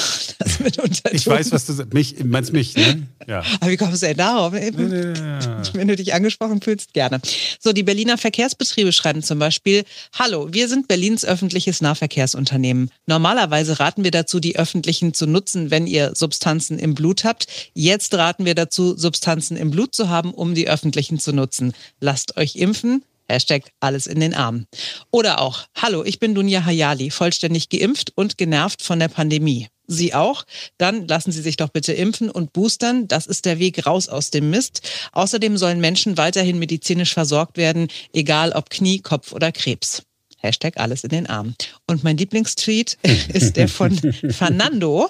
ich 1.13 1.27
weiß, 1.27 1.53
was 1.53 1.67
du 1.67 1.73
sagst. 1.73 1.93
Mich, 1.93 2.23
meinst 2.25 2.53
mich, 2.53 2.77
ne? 2.77 3.07
Ja. 3.27 3.43
Aber 3.61 3.71
wie 3.71 3.77
kommst 3.77 4.03
du 4.03 4.07
denn 4.07 4.17
darauf? 4.17 4.53
Wenn 5.73 5.89
du 5.89 5.97
dich 5.97 6.15
angesprochen 6.15 6.61
fühlst, 6.61 6.93
gerne. 6.93 7.21
So, 7.59 7.73
die 7.73 7.83
Berliner 7.83 8.19
Verkehrsbetriebe 8.19 8.93
schreiben 8.93 9.23
zum 9.23 9.39
Beispiel, 9.39 9.85
Hallo, 10.17 10.49
wir 10.53 10.69
sind 10.69 10.89
Berlins 10.89 11.25
öffentliches 11.25 11.81
Nahverkehrsunternehmen. 11.81 12.91
Normalerweise 13.07 13.81
raten 13.81 14.05
wir 14.05 14.11
dazu, 14.11 14.41
die 14.41 14.57
öffentlichen 14.57 15.15
zu 15.15 15.27
nutzen, 15.27 15.71
wenn 15.71 15.87
ihr 15.87 16.13
Substanzen 16.15 16.79
im 16.79 16.95
Blut 16.95 17.25
habt. 17.25 17.47
Jetzt 17.75 18.15
raten 18.15 18.45
wir 18.45 18.55
dazu, 18.55 18.97
Substanzen 18.97 19.57
im 19.57 19.71
Blut 19.71 19.95
zu 19.95 20.09
haben, 20.09 20.33
um 20.33 20.55
die 20.55 20.69
öffentlichen 20.69 21.19
zu 21.19 21.33
nutzen. 21.33 21.73
Lasst 22.01 22.37
euch 22.37 22.57
impfen, 22.57 23.03
Hashtag 23.29 23.71
alles 23.81 24.07
in 24.07 24.21
den 24.21 24.35
Arm. 24.35 24.67
Oder 25.11 25.41
auch, 25.41 25.65
hallo, 25.75 26.05
ich 26.05 26.19
bin 26.19 26.35
Dunja 26.35 26.65
Hayali, 26.65 27.11
vollständig 27.11 27.69
geimpft 27.69 28.13
und 28.15 28.39
genervt 28.39 28.83
von 28.83 28.99
der 28.99 29.09
Pandemie. 29.09 29.69
Sie 29.87 30.15
auch? 30.15 30.45
Dann 30.79 31.07
lassen 31.07 31.31
Sie 31.31 31.43
sich 31.43 31.57
doch 31.57 31.69
bitte 31.69 31.93
impfen 31.93 32.31
und 32.31 32.53
boostern. 32.53 33.07
Das 33.07 33.27
ist 33.27 33.45
der 33.45 33.59
Weg 33.59 33.87
raus 33.87 34.09
aus 34.09 34.31
dem 34.31 34.51
Mist. 34.51 34.81
Außerdem 35.13 35.59
sollen 35.59 35.81
Menschen 35.81 36.17
weiterhin 36.17 36.59
medizinisch 36.59 37.13
versorgt 37.13 37.57
werden, 37.59 37.89
egal 38.13 38.53
ob 38.53 38.71
Knie, 38.71 39.01
Kopf 39.01 39.33
oder 39.33 39.53
Krebs. 39.53 40.03
Hashtag 40.45 40.77
alles 40.77 41.03
in 41.03 41.11
den 41.11 41.27
Arm. 41.27 41.55
Und 41.87 42.05
mein 42.05 42.17
Lieblingstweet 42.17 42.99
ist 43.33 43.57
der 43.57 43.69
von 43.69 43.99
Fernando. 44.31 45.09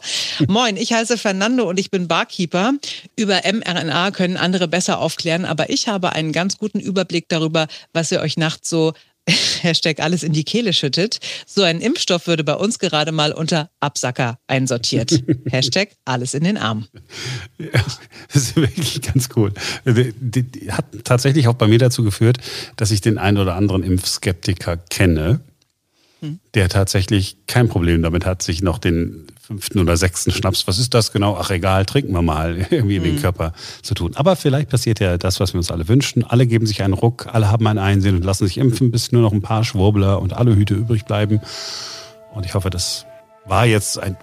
Moin, 0.48 0.76
ich 0.76 0.92
heiße 0.92 1.18
Fernando 1.18 1.68
und 1.68 1.78
ich 1.78 1.90
bin 1.90 2.08
Barkeeper. 2.08 2.72
Über 3.16 3.42
mRNA 3.44 4.12
können 4.12 4.36
andere 4.36 4.68
besser 4.68 4.98
aufklären, 5.00 5.44
aber 5.44 5.68
ich 5.70 5.88
habe 5.88 6.12
einen 6.12 6.32
ganz 6.32 6.56
guten 6.56 6.80
Überblick 6.80 7.28
darüber, 7.28 7.66
was 7.92 8.12
ihr 8.12 8.20
euch 8.20 8.36
nachts 8.36 8.70
so 8.70 8.94
Hashtag 9.62 10.00
alles 10.00 10.22
in 10.22 10.32
die 10.32 10.44
Kehle 10.44 10.72
schüttet. 10.72 11.18
So 11.46 11.62
ein 11.62 11.80
Impfstoff 11.80 12.26
würde 12.26 12.44
bei 12.44 12.54
uns 12.54 12.78
gerade 12.78 13.12
mal 13.12 13.32
unter 13.32 13.70
Absacker 13.80 14.38
einsortiert. 14.46 15.22
Hashtag 15.50 15.90
alles 16.04 16.34
in 16.34 16.44
den 16.44 16.56
Arm. 16.56 16.86
Ja, 17.58 17.68
das 17.72 18.42
ist 18.42 18.56
wirklich 18.56 19.00
ganz 19.02 19.28
cool. 19.36 19.52
Hat 20.68 20.86
tatsächlich 21.04 21.48
auch 21.48 21.54
bei 21.54 21.66
mir 21.66 21.78
dazu 21.78 22.04
geführt, 22.04 22.38
dass 22.76 22.90
ich 22.90 23.00
den 23.00 23.18
einen 23.18 23.38
oder 23.38 23.54
anderen 23.54 23.82
Impfskeptiker 23.82 24.76
kenne. 24.76 25.40
der 26.54 26.70
tatsächlich 26.70 27.36
kein 27.46 27.68
Problem 27.68 28.00
damit 28.02 28.24
hat, 28.24 28.42
sich 28.42 28.62
noch 28.62 28.78
den 28.78 29.26
fünften 29.46 29.78
oder 29.78 29.96
sechsten 29.98 30.30
Schnaps, 30.30 30.66
was 30.66 30.78
ist 30.78 30.94
das 30.94 31.12
genau? 31.12 31.36
Ach 31.38 31.50
egal, 31.50 31.84
trinken 31.84 32.12
wir 32.12 32.22
mal, 32.22 32.66
irgendwie 32.70 32.96
in 32.96 33.02
den 33.02 33.16
mhm. 33.16 33.20
Körper 33.20 33.52
zu 33.82 33.94
tun. 33.94 34.12
Aber 34.14 34.36
vielleicht 34.36 34.70
passiert 34.70 35.00
ja 35.00 35.18
das, 35.18 35.38
was 35.38 35.52
wir 35.52 35.58
uns 35.58 35.70
alle 35.70 35.86
wünschen. 35.86 36.24
Alle 36.24 36.46
geben 36.46 36.66
sich 36.66 36.82
einen 36.82 36.94
Ruck, 36.94 37.26
alle 37.32 37.50
haben 37.50 37.66
ein 37.66 37.78
Einsehen 37.78 38.16
und 38.16 38.24
lassen 38.24 38.46
sich 38.46 38.56
impfen, 38.56 38.90
bis 38.90 39.12
nur 39.12 39.22
noch 39.22 39.32
ein 39.32 39.42
paar 39.42 39.64
Schwurbler 39.64 40.22
und 40.22 40.32
alle 40.32 40.56
Hüte 40.56 40.74
übrig 40.74 41.04
bleiben. 41.04 41.40
Und 42.32 42.46
ich 42.46 42.54
hoffe, 42.54 42.70
das 42.70 43.04
war 43.44 43.66
jetzt 43.66 43.98
ein 43.98 44.16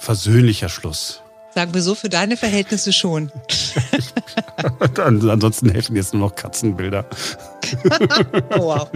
versöhnlicher 0.00 0.68
Schluss. 0.68 1.22
Sagen 1.54 1.72
wir 1.72 1.82
so, 1.82 1.94
für 1.94 2.08
deine 2.08 2.36
Verhältnisse 2.36 2.92
schon. 2.92 3.30
Ansonsten 4.96 5.68
helfen 5.68 5.94
jetzt 5.94 6.12
nur 6.12 6.28
noch 6.28 6.34
Katzenbilder. 6.34 7.06
wow. 8.56 8.90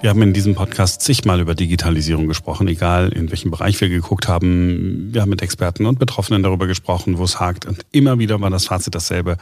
Wir 0.00 0.10
haben 0.10 0.22
in 0.22 0.32
diesem 0.32 0.54
Podcast 0.54 1.02
zigmal 1.02 1.40
über 1.40 1.56
Digitalisierung 1.56 2.28
gesprochen, 2.28 2.68
egal 2.68 3.08
in 3.08 3.30
welchem 3.30 3.50
Bereich 3.50 3.80
wir 3.80 3.88
geguckt 3.88 4.28
haben. 4.28 5.08
Wir 5.12 5.22
haben 5.22 5.30
mit 5.30 5.42
Experten 5.42 5.86
und 5.86 5.98
Betroffenen 5.98 6.44
darüber 6.44 6.68
gesprochen, 6.68 7.18
wo 7.18 7.24
es 7.24 7.40
hakt. 7.40 7.66
Und 7.66 7.84
immer 7.90 8.20
wieder 8.20 8.40
war 8.40 8.48
das 8.48 8.66
Fazit 8.66 8.94
dasselbe. 8.94 9.38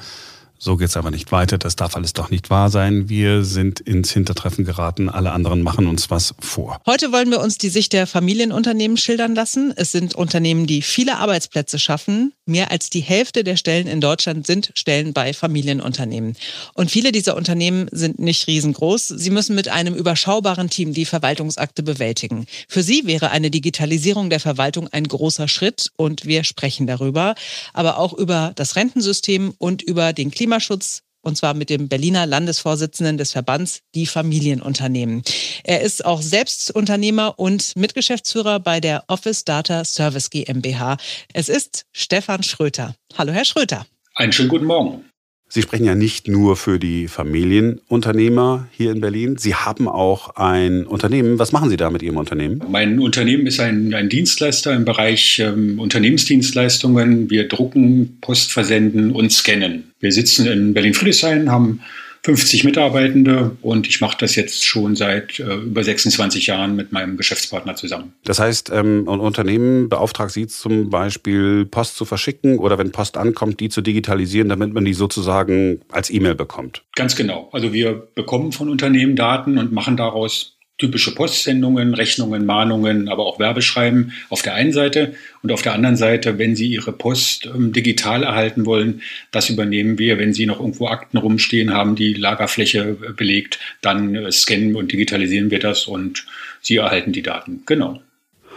So 0.58 0.76
geht's 0.76 0.96
aber 0.96 1.10
nicht 1.10 1.32
weiter. 1.32 1.58
Das 1.58 1.76
darf 1.76 1.96
alles 1.96 2.12
doch 2.14 2.30
nicht 2.30 2.50
wahr 2.50 2.70
sein. 2.70 3.08
Wir 3.08 3.44
sind 3.44 3.80
ins 3.80 4.10
Hintertreffen 4.10 4.64
geraten. 4.64 5.08
Alle 5.08 5.32
anderen 5.32 5.62
machen 5.62 5.86
uns 5.86 6.10
was 6.10 6.34
vor. 6.38 6.80
Heute 6.86 7.12
wollen 7.12 7.30
wir 7.30 7.40
uns 7.40 7.58
die 7.58 7.68
Sicht 7.68 7.92
der 7.92 8.06
Familienunternehmen 8.06 8.96
schildern 8.96 9.34
lassen. 9.34 9.72
Es 9.76 9.92
sind 9.92 10.14
Unternehmen, 10.14 10.66
die 10.66 10.82
viele 10.82 11.18
Arbeitsplätze 11.18 11.78
schaffen. 11.78 12.32
Mehr 12.46 12.70
als 12.70 12.90
die 12.90 13.00
Hälfte 13.00 13.44
der 13.44 13.56
Stellen 13.56 13.86
in 13.86 14.00
Deutschland 14.00 14.46
sind 14.46 14.70
Stellen 14.74 15.12
bei 15.12 15.34
Familienunternehmen. 15.34 16.36
Und 16.74 16.90
viele 16.90 17.12
dieser 17.12 17.36
Unternehmen 17.36 17.88
sind 17.92 18.18
nicht 18.18 18.46
riesengroß. 18.46 19.08
Sie 19.08 19.30
müssen 19.30 19.54
mit 19.54 19.68
einem 19.68 19.94
überschaubaren 19.94 20.70
Team 20.70 20.94
die 20.94 21.04
Verwaltungsakte 21.04 21.82
bewältigen. 21.82 22.46
Für 22.68 22.82
sie 22.82 23.06
wäre 23.06 23.30
eine 23.30 23.50
Digitalisierung 23.50 24.30
der 24.30 24.40
Verwaltung 24.40 24.88
ein 24.88 25.04
großer 25.04 25.48
Schritt 25.48 25.90
und 25.96 26.24
wir 26.24 26.44
sprechen 26.44 26.86
darüber, 26.86 27.34
aber 27.72 27.98
auch 27.98 28.14
über 28.14 28.52
das 28.54 28.76
Rentensystem 28.76 29.52
und 29.58 29.82
über 29.82 30.12
den 30.12 30.30
Klima 30.30 30.45
Klimaschutz 30.46 31.02
und 31.22 31.36
zwar 31.36 31.54
mit 31.54 31.70
dem 31.70 31.88
Berliner 31.88 32.24
Landesvorsitzenden 32.24 33.18
des 33.18 33.32
Verbands 33.32 33.80
Die 33.96 34.06
Familienunternehmen. 34.06 35.22
Er 35.64 35.80
ist 35.80 36.04
auch 36.04 36.22
selbst 36.22 36.70
Unternehmer 36.70 37.36
und 37.36 37.74
Mitgeschäftsführer 37.74 38.60
bei 38.60 38.78
der 38.78 39.02
Office 39.08 39.44
Data 39.44 39.84
Service 39.84 40.30
GmbH. 40.30 40.98
Es 41.32 41.48
ist 41.48 41.84
Stefan 41.92 42.44
Schröter. 42.44 42.94
Hallo, 43.18 43.32
Herr 43.32 43.44
Schröter. 43.44 43.86
Einen 44.14 44.32
schönen 44.32 44.48
guten 44.48 44.66
Morgen. 44.66 45.04
Sie 45.48 45.62
sprechen 45.62 45.84
ja 45.84 45.94
nicht 45.94 46.26
nur 46.26 46.56
für 46.56 46.78
die 46.78 47.06
Familienunternehmer 47.06 48.68
hier 48.72 48.90
in 48.90 49.00
Berlin. 49.00 49.36
Sie 49.38 49.54
haben 49.54 49.86
auch 49.86 50.36
ein 50.36 50.84
Unternehmen. 50.86 51.38
Was 51.38 51.52
machen 51.52 51.70
Sie 51.70 51.76
da 51.76 51.88
mit 51.90 52.02
Ihrem 52.02 52.16
Unternehmen? 52.16 52.62
Mein 52.68 52.98
Unternehmen 52.98 53.46
ist 53.46 53.60
ein, 53.60 53.94
ein 53.94 54.08
Dienstleister 54.08 54.74
im 54.74 54.84
Bereich 54.84 55.38
ähm, 55.38 55.78
Unternehmensdienstleistungen. 55.78 57.30
Wir 57.30 57.46
drucken, 57.46 58.18
Post 58.20 58.52
versenden 58.52 59.12
und 59.12 59.32
scannen. 59.32 59.92
Wir 60.00 60.10
sitzen 60.10 60.46
in 60.46 60.74
Berlin-Friedrichshain, 60.74 61.50
haben 61.50 61.80
50 62.22 62.64
Mitarbeitende 62.64 63.56
und 63.62 63.86
ich 63.86 64.00
mache 64.00 64.16
das 64.18 64.34
jetzt 64.34 64.64
schon 64.64 64.96
seit 64.96 65.38
äh, 65.38 65.54
über 65.54 65.84
26 65.84 66.46
Jahren 66.46 66.76
mit 66.76 66.92
meinem 66.92 67.16
Geschäftspartner 67.16 67.76
zusammen. 67.76 68.12
Das 68.24 68.38
heißt, 68.38 68.70
ähm, 68.70 69.08
ein 69.08 69.20
Unternehmen 69.20 69.88
beauftragt 69.88 70.32
Sie 70.32 70.46
zum 70.46 70.90
Beispiel, 70.90 71.66
Post 71.66 71.96
zu 71.96 72.04
verschicken 72.04 72.58
oder 72.58 72.78
wenn 72.78 72.92
Post 72.92 73.16
ankommt, 73.16 73.60
die 73.60 73.68
zu 73.68 73.80
digitalisieren, 73.80 74.48
damit 74.48 74.72
man 74.72 74.84
die 74.84 74.94
sozusagen 74.94 75.80
als 75.90 76.10
E-Mail 76.10 76.34
bekommt. 76.34 76.82
Ganz 76.94 77.16
genau. 77.16 77.48
Also 77.52 77.72
wir 77.72 78.08
bekommen 78.14 78.52
von 78.52 78.68
Unternehmen 78.68 79.16
Daten 79.16 79.58
und 79.58 79.72
machen 79.72 79.96
daraus 79.96 80.55
typische 80.78 81.14
Postsendungen, 81.14 81.94
Rechnungen, 81.94 82.44
Mahnungen, 82.44 83.08
aber 83.08 83.24
auch 83.24 83.38
Werbeschreiben 83.38 84.12
auf 84.28 84.42
der 84.42 84.54
einen 84.54 84.72
Seite 84.72 85.14
und 85.42 85.50
auf 85.50 85.62
der 85.62 85.72
anderen 85.72 85.96
Seite, 85.96 86.38
wenn 86.38 86.54
Sie 86.54 86.66
Ihre 86.66 86.92
Post 86.92 87.46
ähm, 87.46 87.72
digital 87.72 88.22
erhalten 88.22 88.66
wollen, 88.66 89.00
das 89.30 89.48
übernehmen 89.48 89.98
wir. 89.98 90.18
Wenn 90.18 90.34
Sie 90.34 90.44
noch 90.44 90.60
irgendwo 90.60 90.88
Akten 90.88 91.16
rumstehen 91.16 91.72
haben, 91.72 91.96
die 91.96 92.12
Lagerfläche 92.12 92.96
äh, 93.02 93.12
belegt, 93.12 93.58
dann 93.80 94.14
äh, 94.14 94.30
scannen 94.30 94.76
und 94.76 94.92
digitalisieren 94.92 95.50
wir 95.50 95.60
das 95.60 95.86
und 95.86 96.26
Sie 96.60 96.76
erhalten 96.76 97.12
die 97.12 97.22
Daten. 97.22 97.62
Genau. 97.64 98.02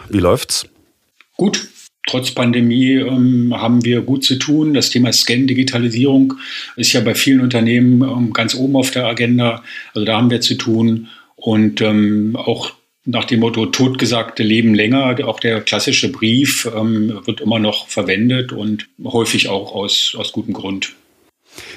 Wie 0.08 0.18
läuft's? 0.18 0.66
Gut. 1.36 1.68
Trotz 2.06 2.30
Pandemie 2.32 2.94
ähm, 2.94 3.54
haben 3.54 3.84
wir 3.84 4.00
gut 4.00 4.24
zu 4.24 4.36
tun. 4.36 4.74
Das 4.74 4.90
Thema 4.90 5.12
Scan, 5.12 5.46
Digitalisierung 5.46 6.34
ist 6.76 6.92
ja 6.92 7.00
bei 7.02 7.14
vielen 7.14 7.40
Unternehmen 7.40 8.02
ähm, 8.02 8.32
ganz 8.32 8.54
oben 8.54 8.76
auf 8.76 8.90
der 8.90 9.06
Agenda. 9.06 9.62
Also 9.94 10.06
da 10.06 10.16
haben 10.16 10.30
wir 10.30 10.40
zu 10.40 10.54
tun. 10.54 11.08
Und 11.40 11.80
ähm, 11.80 12.36
auch 12.36 12.72
nach 13.04 13.24
dem 13.24 13.40
Motto 13.40 13.66
Totgesagte 13.66 14.42
leben 14.42 14.74
länger, 14.74 15.16
auch 15.26 15.40
der 15.40 15.62
klassische 15.62 16.12
Brief 16.12 16.70
ähm, 16.76 17.20
wird 17.24 17.40
immer 17.40 17.58
noch 17.58 17.88
verwendet 17.88 18.52
und 18.52 18.88
häufig 19.02 19.48
auch 19.48 19.74
aus, 19.74 20.14
aus 20.18 20.32
gutem 20.32 20.52
Grund. 20.52 20.94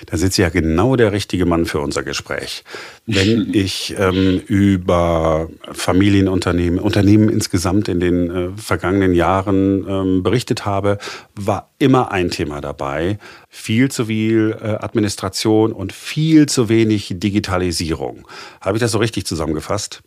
Da 0.06 0.18
sitzt 0.18 0.38
ja 0.38 0.50
genau 0.50 0.96
der 0.96 1.12
richtige 1.12 1.46
Mann 1.46 1.66
für 1.66 1.80
unser 1.80 2.04
Gespräch. 2.04 2.64
Wenn 3.06 3.50
ich 3.54 3.96
ähm, 3.98 4.42
über 4.48 5.50
Familienunternehmen, 5.72 6.80
Unternehmen 6.80 7.30
insgesamt 7.30 7.88
in 7.88 8.00
den 8.00 8.30
äh, 8.30 8.50
vergangenen 8.56 9.14
Jahren 9.14 9.86
ähm, 9.88 10.24
berichtet 10.24 10.66
habe, 10.66 10.98
war 11.36 11.72
immer 11.80 12.12
ein 12.12 12.30
Thema 12.30 12.62
dabei. 12.62 13.18
Viel 13.50 13.90
zu 13.90 14.06
viel 14.06 14.56
äh, 14.62 14.68
Administration 14.84 15.74
und 15.74 15.94
viel 15.94 16.48
zu 16.48 16.70
wenig 16.70 17.14
Digitalisierung. 17.16 18.28
Habe 18.62 18.78
ich 18.78 18.82
das 18.82 18.92
so 18.92 19.00
richtig 19.00 19.26
zusammengefasst? 19.26 20.04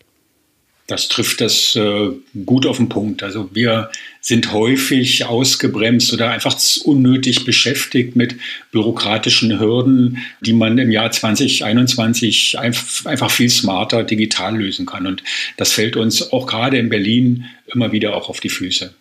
Das 0.86 1.08
trifft 1.08 1.40
das 1.40 1.74
äh, 1.74 2.10
gut 2.44 2.64
auf 2.64 2.76
den 2.76 2.88
Punkt. 2.88 3.22
Also 3.24 3.50
wir 3.52 3.90
sind 4.20 4.52
häufig 4.52 5.24
ausgebremst 5.24 6.12
oder 6.12 6.30
einfach 6.30 6.56
unnötig 6.84 7.44
beschäftigt 7.44 8.14
mit 8.14 8.36
bürokratischen 8.70 9.58
Hürden, 9.58 10.18
die 10.40 10.52
man 10.52 10.78
im 10.78 10.92
Jahr 10.92 11.10
2021 11.10 12.58
einfach 12.58 13.30
viel 13.30 13.50
smarter 13.50 14.04
digital 14.04 14.56
lösen 14.56 14.86
kann. 14.86 15.06
Und 15.06 15.24
das 15.56 15.72
fällt 15.72 15.96
uns 15.96 16.32
auch 16.32 16.46
gerade 16.46 16.78
in 16.78 16.88
Berlin 16.88 17.46
immer 17.72 17.90
wieder 17.90 18.14
auch 18.14 18.28
auf 18.28 18.40
die 18.40 18.48
Füße. 18.50 18.94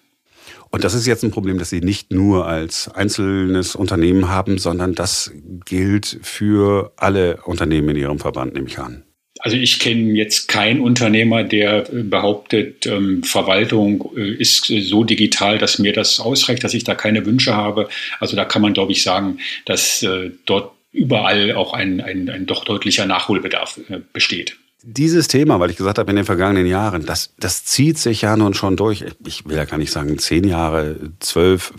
Und 0.71 0.83
das 0.83 0.93
ist 0.93 1.05
jetzt 1.05 1.23
ein 1.23 1.31
Problem, 1.31 1.57
das 1.57 1.69
Sie 1.69 1.81
nicht 1.81 2.11
nur 2.11 2.47
als 2.47 2.89
einzelnes 2.89 3.75
Unternehmen 3.75 4.27
haben, 4.27 4.57
sondern 4.57 4.93
das 4.93 5.31
gilt 5.63 6.19
für 6.21 6.91
alle 6.97 7.37
Unternehmen 7.45 7.89
in 7.89 7.95
Ihrem 7.95 8.19
Verband, 8.19 8.55
nehme 8.55 8.67
ich 8.67 8.77
an. 8.77 9.03
Also 9.39 9.57
ich 9.57 9.79
kenne 9.79 10.13
jetzt 10.13 10.47
keinen 10.47 10.79
Unternehmer, 10.79 11.43
der 11.43 11.89
äh, 11.91 12.03
behauptet, 12.03 12.85
ähm, 12.85 13.23
Verwaltung 13.23 14.11
äh, 14.15 14.31
ist 14.33 14.65
so 14.65 15.03
digital, 15.03 15.57
dass 15.57 15.77
mir 15.77 15.93
das 15.93 16.19
ausreicht, 16.19 16.63
dass 16.63 16.73
ich 16.73 16.83
da 16.83 16.95
keine 16.95 17.25
Wünsche 17.25 17.55
habe. 17.55 17.89
Also 18.19 18.35
da 18.35 18.45
kann 18.45 18.61
man, 18.61 18.73
glaube 18.73 18.93
ich, 18.93 19.03
sagen, 19.03 19.39
dass 19.65 20.03
äh, 20.03 20.31
dort 20.45 20.71
überall 20.91 21.53
auch 21.53 21.73
ein, 21.73 21.99
ein, 21.99 22.29
ein 22.29 22.45
doch 22.45 22.63
deutlicher 22.63 23.05
Nachholbedarf 23.05 23.79
äh, 23.89 23.99
besteht 24.13 24.57
dieses 24.87 25.27
Thema, 25.27 25.59
weil 25.59 25.71
ich 25.71 25.77
gesagt 25.77 25.97
habe, 25.97 26.11
in 26.11 26.15
den 26.15 26.25
vergangenen 26.25 26.67
Jahren, 26.67 27.07
das, 27.07 27.33
das 27.39 27.65
zieht 27.65 27.97
sich 27.97 28.21
ja 28.21 28.37
nun 28.37 28.53
schon 28.53 28.77
durch. 28.77 29.03
Ich 29.25 29.43
will 29.45 29.57
ja 29.57 29.65
gar 29.65 29.77
nicht 29.77 29.91
sagen 29.91 30.19
zehn 30.19 30.43
Jahre, 30.43 30.97
zwölf, 31.19 31.73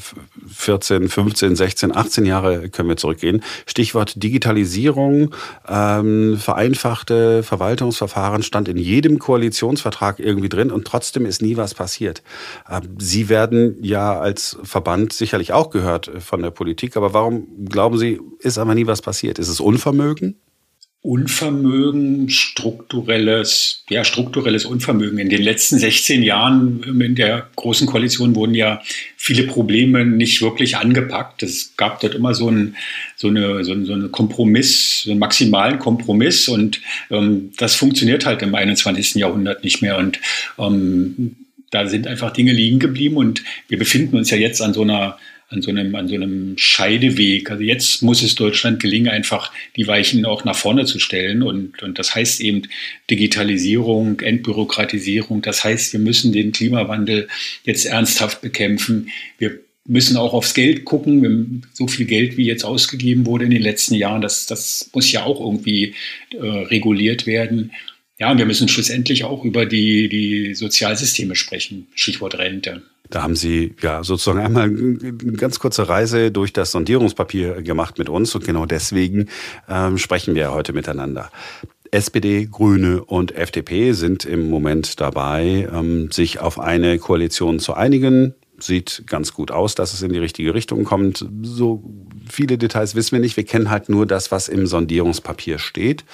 14, 0.52 1.08
15, 1.08 1.54
16, 1.54 1.96
18 1.96 2.26
Jahre 2.26 2.68
können 2.68 2.88
wir 2.88 2.96
zurückgehen. 2.96 3.44
Stichwort 3.64 4.20
Digitalisierung, 4.20 5.32
ähm, 5.68 6.36
vereinfachte 6.36 7.44
Verwaltungsverfahren 7.44 8.42
stand 8.42 8.68
in 8.68 8.76
jedem 8.76 9.20
Koalitionsvertrag 9.20 10.18
irgendwie 10.18 10.48
drin 10.48 10.72
und 10.72 10.84
trotzdem 10.84 11.26
ist 11.26 11.42
nie 11.42 11.56
was 11.56 11.74
passiert. 11.74 12.24
Ähm, 12.68 12.96
Sie 12.98 13.28
werden 13.28 13.76
ja 13.82 14.18
als 14.18 14.58
Verband 14.64 15.12
sicherlich 15.12 15.52
auch 15.52 15.70
gehört 15.70 16.10
von 16.18 16.42
der 16.42 16.50
Politik, 16.50 16.96
aber 16.96 17.14
warum 17.14 17.66
glauben 17.68 17.98
Sie, 17.98 18.20
ist 18.40 18.58
aber 18.58 18.74
nie 18.74 18.88
was 18.88 19.00
passiert? 19.00 19.38
Ist 19.38 19.48
es 19.48 19.60
Unvermögen? 19.60 20.40
Unvermögen, 21.06 22.28
strukturelles, 22.30 23.84
ja, 23.88 24.02
strukturelles 24.02 24.64
Unvermögen. 24.64 25.20
In 25.20 25.28
den 25.28 25.40
letzten 25.40 25.78
16 25.78 26.24
Jahren 26.24 26.82
in 26.82 27.14
der 27.14 27.46
Großen 27.54 27.86
Koalition 27.86 28.34
wurden 28.34 28.56
ja 28.56 28.82
viele 29.16 29.44
Probleme 29.44 30.04
nicht 30.04 30.42
wirklich 30.42 30.76
angepackt. 30.76 31.44
Es 31.44 31.76
gab 31.76 32.00
dort 32.00 32.16
immer 32.16 32.34
so 32.34 32.48
einen, 32.48 32.74
so 33.14 33.28
eine, 33.28 33.62
so 33.62 33.70
einen, 33.70 33.86
so 33.86 33.92
einen 33.92 34.10
Kompromiss, 34.10 35.02
so 35.04 35.12
einen 35.12 35.20
maximalen 35.20 35.78
Kompromiss 35.78 36.48
und 36.48 36.80
ähm, 37.12 37.52
das 37.56 37.76
funktioniert 37.76 38.26
halt 38.26 38.42
im 38.42 38.52
21. 38.52 39.14
Jahrhundert 39.14 39.62
nicht 39.62 39.82
mehr 39.82 39.98
und 39.98 40.18
ähm, 40.58 41.36
da 41.70 41.86
sind 41.86 42.08
einfach 42.08 42.32
Dinge 42.32 42.52
liegen 42.52 42.80
geblieben 42.80 43.16
und 43.16 43.44
wir 43.68 43.78
befinden 43.78 44.16
uns 44.16 44.30
ja 44.30 44.36
jetzt 44.36 44.60
an 44.60 44.74
so 44.74 44.82
einer 44.82 45.18
an 45.48 45.62
so 45.62 45.70
einem, 45.70 45.94
an 45.94 46.08
so 46.08 46.14
einem 46.14 46.58
Scheideweg. 46.58 47.50
Also 47.50 47.62
jetzt 47.62 48.02
muss 48.02 48.22
es 48.22 48.34
Deutschland 48.34 48.80
gelingen, 48.80 49.08
einfach 49.08 49.52
die 49.76 49.86
Weichen 49.86 50.24
auch 50.24 50.44
nach 50.44 50.56
vorne 50.56 50.84
zu 50.86 50.98
stellen. 50.98 51.42
Und, 51.42 51.82
und 51.82 51.98
das 51.98 52.14
heißt 52.14 52.40
eben 52.40 52.62
Digitalisierung, 53.10 54.20
Entbürokratisierung. 54.20 55.42
Das 55.42 55.62
heißt, 55.62 55.92
wir 55.92 56.00
müssen 56.00 56.32
den 56.32 56.52
Klimawandel 56.52 57.28
jetzt 57.64 57.86
ernsthaft 57.86 58.40
bekämpfen. 58.40 59.10
Wir 59.38 59.60
müssen 59.84 60.16
auch 60.16 60.34
aufs 60.34 60.54
Geld 60.54 60.84
gucken. 60.84 61.64
So 61.72 61.86
viel 61.86 62.06
Geld, 62.06 62.36
wie 62.36 62.46
jetzt 62.46 62.64
ausgegeben 62.64 63.24
wurde 63.26 63.44
in 63.44 63.52
den 63.52 63.62
letzten 63.62 63.94
Jahren, 63.94 64.22
das, 64.22 64.46
das 64.46 64.90
muss 64.92 65.12
ja 65.12 65.24
auch 65.24 65.40
irgendwie 65.40 65.94
äh, 66.30 66.44
reguliert 66.44 67.26
werden. 67.26 67.70
Ja, 68.18 68.30
und 68.30 68.38
wir 68.38 68.46
müssen 68.46 68.68
schlussendlich 68.68 69.24
auch 69.24 69.44
über 69.44 69.66
die, 69.66 70.08
die 70.08 70.54
Sozialsysteme 70.54 71.36
sprechen. 71.36 71.86
Stichwort 71.94 72.38
Rente. 72.38 72.82
Da 73.10 73.22
haben 73.22 73.36
Sie 73.36 73.74
ja 73.82 74.02
sozusagen 74.02 74.40
einmal 74.40 74.64
eine 74.64 75.12
ganz 75.36 75.58
kurze 75.58 75.88
Reise 75.88 76.32
durch 76.32 76.52
das 76.52 76.72
Sondierungspapier 76.72 77.62
gemacht 77.62 77.98
mit 77.98 78.08
uns 78.08 78.34
und 78.34 78.44
genau 78.44 78.66
deswegen 78.66 79.28
ähm, 79.68 79.98
sprechen 79.98 80.34
wir 80.34 80.52
heute 80.52 80.72
miteinander. 80.72 81.30
SPD, 81.92 82.48
Grüne 82.50 83.04
und 83.04 83.32
FDP 83.36 83.92
sind 83.92 84.24
im 84.24 84.50
Moment 84.50 85.00
dabei, 85.00 85.68
ähm, 85.72 86.10
sich 86.10 86.40
auf 86.40 86.58
eine 86.58 86.98
Koalition 86.98 87.60
zu 87.60 87.74
einigen. 87.74 88.34
Sieht 88.58 89.04
ganz 89.06 89.34
gut 89.34 89.50
aus, 89.50 89.74
dass 89.74 89.92
es 89.92 90.02
in 90.02 90.12
die 90.12 90.18
richtige 90.18 90.54
Richtung 90.54 90.84
kommt. 90.84 91.24
So 91.42 91.84
viele 92.28 92.58
Details 92.58 92.94
wissen 92.94 93.12
wir 93.12 93.20
nicht. 93.20 93.36
Wir 93.36 93.44
kennen 93.44 93.70
halt 93.70 93.88
nur 93.88 94.06
das, 94.06 94.32
was 94.32 94.48
im 94.48 94.66
Sondierungspapier 94.66 95.58
steht. 95.58 96.04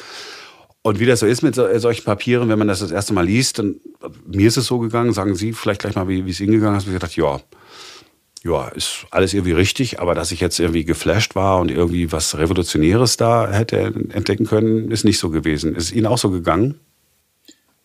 Und 0.83 0.99
wie 0.99 1.07
das 1.07 1.21
so 1.21 1.27
ist 1.27 1.43
mit 1.43 1.55
so, 1.55 1.79
solchen 1.79 2.05
Papieren, 2.05 2.49
wenn 2.49 2.59
man 2.59 2.69
das 2.69 2.81
das 2.81 2.91
erste 2.91 3.13
Mal 3.13 3.25
liest, 3.25 3.59
dann, 3.59 3.77
mir 4.27 4.49
ist 4.49 4.57
es 4.57 4.67
so 4.67 4.81
gegangen, 4.81 5.13
sagen 5.13 5.37
Sie 5.37 5.53
vielleicht 5.53 5.81
gleich 5.81 5.95
mal, 5.95 6.09
wie, 6.09 6.27
wie 6.27 6.31
es 6.31 6.41
Ihnen 6.41 6.53
gegangen 6.53 6.77
ist, 6.77 6.87
ich 6.87 6.93
gedacht, 6.93 7.17
ja, 7.17 7.41
ja, 8.45 8.67
ist 8.69 9.07
alles 9.11 9.35
irgendwie 9.35 9.53
richtig, 9.53 10.01
aber 10.01 10.17
dass 10.17 10.33
ich 10.33 10.41
jetzt 10.41 10.59
irgendwie 10.59 10.85
geflasht 10.85 11.37
war 11.37 11.61
und 11.61 11.71
irgendwie 11.71 12.11
was 12.11 12.37
Revolutionäres 12.37 13.17
da 13.17 13.49
hätte 13.49 13.79
entdecken 14.11 14.47
können, 14.47 14.91
ist 14.91 15.05
nicht 15.05 15.21
so 15.21 15.31
gewesen. 15.31 15.77
Ist 15.77 15.93
Ihnen 15.93 16.07
auch 16.07 16.19
so 16.19 16.31
gegangen? 16.31 16.81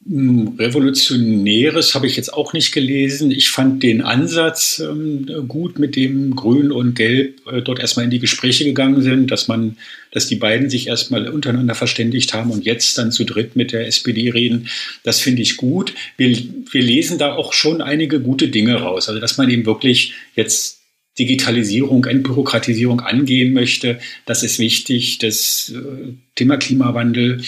Hm, 0.10 0.56
Revolutionäres 0.58 1.94
habe 1.94 2.08
ich 2.08 2.16
jetzt 2.16 2.34
auch 2.34 2.54
nicht 2.54 2.72
gelesen. 2.72 3.30
Ich 3.30 3.50
fand 3.50 3.84
den 3.84 4.02
Ansatz 4.02 4.80
ähm, 4.80 5.28
gut, 5.48 5.80
mit 5.80 5.98
dem 5.98 6.34
Grün 6.34 6.72
und 6.72 6.96
Gelb 6.96 7.46
äh, 7.48 7.62
dort 7.62 7.80
erstmal 7.80 8.06
in 8.06 8.12
die 8.12 8.20
Gespräche 8.20 8.64
gegangen 8.64 9.02
sind, 9.02 9.32
dass 9.32 9.50
man, 9.50 9.76
dass 10.12 10.28
die 10.28 10.38
beiden 10.38 10.70
sich 10.70 10.88
erstmal 10.88 11.28
untereinander 11.28 11.76
verständigt 11.76 12.34
haben 12.34 12.52
und 12.52 12.64
jetzt 12.64 12.98
dann 12.98 13.12
zu 13.12 13.26
dritt 13.26 13.58
mit 13.58 13.74
der 13.74 13.88
SPD 13.88 14.30
reden. 14.30 14.70
Das 15.04 15.20
finde 15.20 15.42
ich 15.42 15.58
gut. 15.58 15.94
Wir, 16.16 16.38
wir 16.72 16.82
lesen 16.82 17.18
da 17.18 17.34
auch 17.34 17.52
schon 17.52 17.82
einige 17.82 18.22
gute 18.22 18.48
Dinge 18.48 18.76
raus. 18.76 19.10
Also, 19.10 19.20
dass 19.20 19.38
man 19.38 19.50
eben 19.50 19.66
wirklich 19.66 20.14
jetzt 20.36 20.80
Digitalisierung, 21.20 22.06
Entbürokratisierung 22.06 23.02
angehen 23.02 23.52
möchte, 23.52 24.00
das 24.26 24.44
ist 24.44 24.60
wichtig. 24.60 25.18
Das 25.18 25.74
äh, 25.76 26.14
Thema 26.36 26.56
Klimawandel 26.56 27.42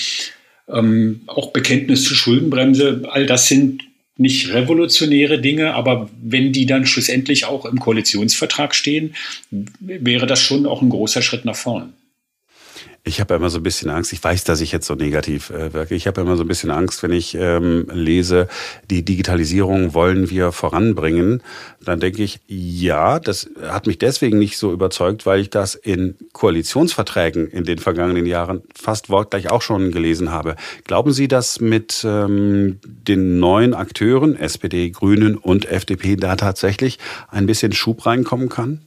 ähm, 0.71 1.21
auch 1.27 1.51
Bekenntnis 1.51 2.03
zur 2.03 2.17
Schuldenbremse, 2.17 3.03
all 3.09 3.25
das 3.25 3.47
sind 3.47 3.83
nicht 4.17 4.53
revolutionäre 4.53 5.39
Dinge, 5.39 5.73
aber 5.73 6.09
wenn 6.21 6.51
die 6.51 6.65
dann 6.65 6.85
schlussendlich 6.85 7.45
auch 7.45 7.65
im 7.65 7.79
Koalitionsvertrag 7.79 8.75
stehen, 8.75 9.15
wäre 9.79 10.27
das 10.27 10.41
schon 10.41 10.65
auch 10.65 10.81
ein 10.81 10.89
großer 10.89 11.21
Schritt 11.21 11.45
nach 11.45 11.55
vorn. 11.55 11.93
Ich 13.03 13.19
habe 13.21 13.33
immer 13.33 13.49
so 13.49 13.59
ein 13.59 13.63
bisschen 13.63 13.89
Angst. 13.89 14.11
Ich 14.11 14.23
weiß, 14.23 14.43
dass 14.43 14.61
ich 14.61 14.71
jetzt 14.71 14.85
so 14.85 14.93
negativ 14.93 15.49
äh, 15.51 15.73
wirke. 15.73 15.95
Ich 15.95 16.05
habe 16.05 16.21
immer 16.21 16.35
so 16.35 16.43
ein 16.43 16.47
bisschen 16.47 16.69
Angst, 16.69 17.01
wenn 17.01 17.13
ich 17.13 17.33
ähm, 17.35 17.87
lese, 17.91 18.47
die 18.89 19.03
Digitalisierung 19.03 19.93
wollen 19.93 20.29
wir 20.29 20.51
voranbringen. 20.51 21.41
Dann 21.83 21.99
denke 21.99 22.23
ich, 22.23 22.41
ja, 22.47 23.19
das 23.19 23.49
hat 23.63 23.87
mich 23.87 23.99
deswegen 23.99 24.37
nicht 24.37 24.57
so 24.57 24.73
überzeugt, 24.73 25.25
weil 25.25 25.39
ich 25.39 25.49
das 25.49 25.75
in 25.75 26.15
Koalitionsverträgen 26.33 27.47
in 27.47 27.63
den 27.63 27.77
vergangenen 27.77 28.25
Jahren 28.25 28.63
fast 28.75 29.09
wortgleich 29.09 29.49
auch 29.49 29.61
schon 29.61 29.91
gelesen 29.91 30.31
habe. 30.31 30.55
Glauben 30.83 31.13
Sie, 31.13 31.29
dass 31.29 31.61
mit 31.61 32.03
ähm, 32.05 32.79
den 32.83 33.39
neuen 33.39 33.73
Akteuren, 33.73 34.35
SPD, 34.35 34.89
Grünen 34.89 35.37
und 35.37 35.65
FDP, 35.65 36.17
da 36.17 36.35
tatsächlich 36.35 36.99
ein 37.29 37.45
bisschen 37.45 37.71
Schub 37.71 38.05
reinkommen 38.05 38.49
kann? 38.49 38.81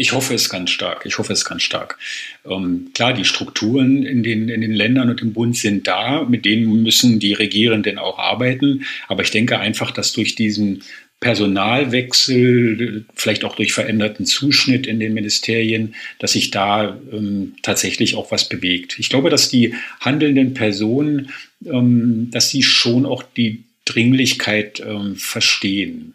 Ich 0.00 0.12
hoffe 0.12 0.32
es 0.32 0.48
ganz 0.48 0.70
stark. 0.70 1.04
Ich 1.04 1.18
hoffe 1.18 1.34
es 1.34 1.44
ganz 1.44 1.62
stark. 1.62 1.98
Ähm, 2.46 2.90
klar, 2.94 3.12
die 3.12 3.26
Strukturen 3.26 4.02
in 4.02 4.22
den, 4.22 4.48
in 4.48 4.62
den 4.62 4.72
Ländern 4.72 5.10
und 5.10 5.20
im 5.20 5.34
Bund 5.34 5.58
sind 5.58 5.86
da. 5.86 6.24
Mit 6.24 6.46
denen 6.46 6.82
müssen 6.82 7.18
die 7.18 7.34
Regierenden 7.34 7.98
auch 7.98 8.18
arbeiten. 8.18 8.86
Aber 9.08 9.22
ich 9.22 9.30
denke 9.30 9.58
einfach, 9.58 9.90
dass 9.90 10.14
durch 10.14 10.36
diesen 10.36 10.82
Personalwechsel, 11.20 13.04
vielleicht 13.14 13.44
auch 13.44 13.56
durch 13.56 13.74
veränderten 13.74 14.24
Zuschnitt 14.24 14.86
in 14.86 15.00
den 15.00 15.12
Ministerien, 15.12 15.94
dass 16.18 16.32
sich 16.32 16.50
da 16.50 16.98
ähm, 17.12 17.56
tatsächlich 17.60 18.14
auch 18.14 18.32
was 18.32 18.48
bewegt. 18.48 18.98
Ich 18.98 19.10
glaube, 19.10 19.28
dass 19.28 19.50
die 19.50 19.74
handelnden 20.00 20.54
Personen, 20.54 21.28
ähm, 21.66 22.30
dass 22.30 22.48
sie 22.48 22.62
schon 22.62 23.04
auch 23.04 23.22
die 23.22 23.64
Dringlichkeit 23.84 24.80
ähm, 24.80 25.16
verstehen. 25.16 26.14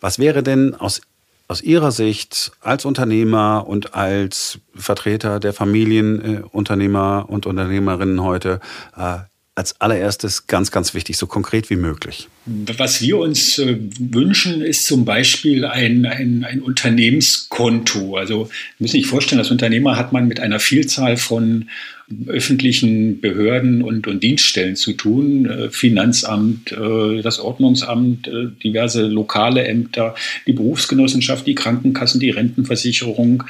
Was 0.00 0.18
wäre 0.18 0.42
denn 0.42 0.74
aus 0.74 1.02
aus 1.48 1.62
Ihrer 1.62 1.90
Sicht 1.90 2.52
als 2.60 2.84
Unternehmer 2.84 3.64
und 3.66 3.94
als 3.94 4.60
Vertreter 4.74 5.40
der 5.40 5.54
Familienunternehmer 5.54 7.24
und 7.28 7.46
Unternehmerinnen 7.46 8.22
heute 8.22 8.60
äh, 8.96 9.18
als 9.58 9.80
allererstes 9.80 10.46
ganz, 10.46 10.70
ganz 10.70 10.94
wichtig, 10.94 11.18
so 11.18 11.26
konkret 11.26 11.68
wie 11.68 11.76
möglich? 11.76 12.28
Was 12.46 13.02
wir 13.02 13.18
uns 13.18 13.58
äh, 13.58 13.76
wünschen, 13.98 14.62
ist 14.62 14.86
zum 14.86 15.04
Beispiel 15.04 15.64
ein, 15.64 16.06
ein, 16.06 16.44
ein 16.44 16.62
Unternehmenskonto. 16.62 18.16
Also 18.16 18.46
Sie 18.46 18.84
müssen 18.84 18.92
sich 18.92 19.06
vorstellen, 19.06 19.40
als 19.40 19.50
Unternehmer 19.50 19.96
hat 19.96 20.12
man 20.12 20.28
mit 20.28 20.38
einer 20.38 20.60
Vielzahl 20.60 21.16
von 21.16 21.68
öffentlichen 22.26 23.20
Behörden 23.20 23.82
und, 23.82 24.06
und 24.06 24.22
Dienststellen 24.22 24.76
zu 24.76 24.92
tun. 24.92 25.46
Äh, 25.46 25.70
Finanzamt, 25.70 26.72
äh, 26.72 27.20
das 27.20 27.40
Ordnungsamt, 27.40 28.28
äh, 28.28 28.46
diverse 28.62 29.06
lokale 29.08 29.66
Ämter, 29.66 30.14
die 30.46 30.52
Berufsgenossenschaft, 30.52 31.46
die 31.46 31.56
Krankenkassen, 31.56 32.20
die 32.20 32.30
Rentenversicherung. 32.30 33.42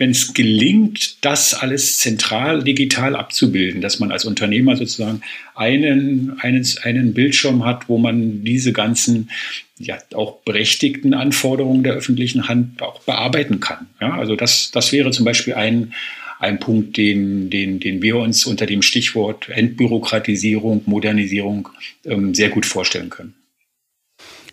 Wenn 0.00 0.12
es 0.12 0.32
gelingt, 0.32 1.22
das 1.24 1.52
alles 1.52 1.98
zentral 1.98 2.64
digital 2.64 3.14
abzubilden, 3.14 3.82
dass 3.82 4.00
man 4.00 4.10
als 4.10 4.24
Unternehmer 4.24 4.74
sozusagen 4.74 5.20
einen, 5.54 6.40
einen, 6.40 6.66
einen 6.82 7.12
Bildschirm 7.12 7.66
hat, 7.66 7.90
wo 7.90 7.98
man 7.98 8.42
diese 8.42 8.72
ganzen 8.72 9.28
ja, 9.76 9.98
auch 10.14 10.38
berechtigten 10.38 11.12
Anforderungen 11.12 11.82
der 11.82 11.92
öffentlichen 11.92 12.48
Hand 12.48 12.80
auch 12.80 13.02
bearbeiten 13.02 13.60
kann. 13.60 13.88
Ja, 14.00 14.16
also 14.16 14.36
das, 14.36 14.70
das 14.70 14.90
wäre 14.90 15.10
zum 15.10 15.26
Beispiel 15.26 15.52
ein, 15.52 15.92
ein 16.38 16.58
Punkt, 16.60 16.96
den, 16.96 17.50
den, 17.50 17.78
den 17.78 18.00
wir 18.00 18.16
uns 18.16 18.46
unter 18.46 18.64
dem 18.64 18.80
Stichwort 18.80 19.50
Entbürokratisierung, 19.50 20.80
Modernisierung 20.86 21.68
ähm, 22.06 22.34
sehr 22.34 22.48
gut 22.48 22.64
vorstellen 22.64 23.10
können. 23.10 23.34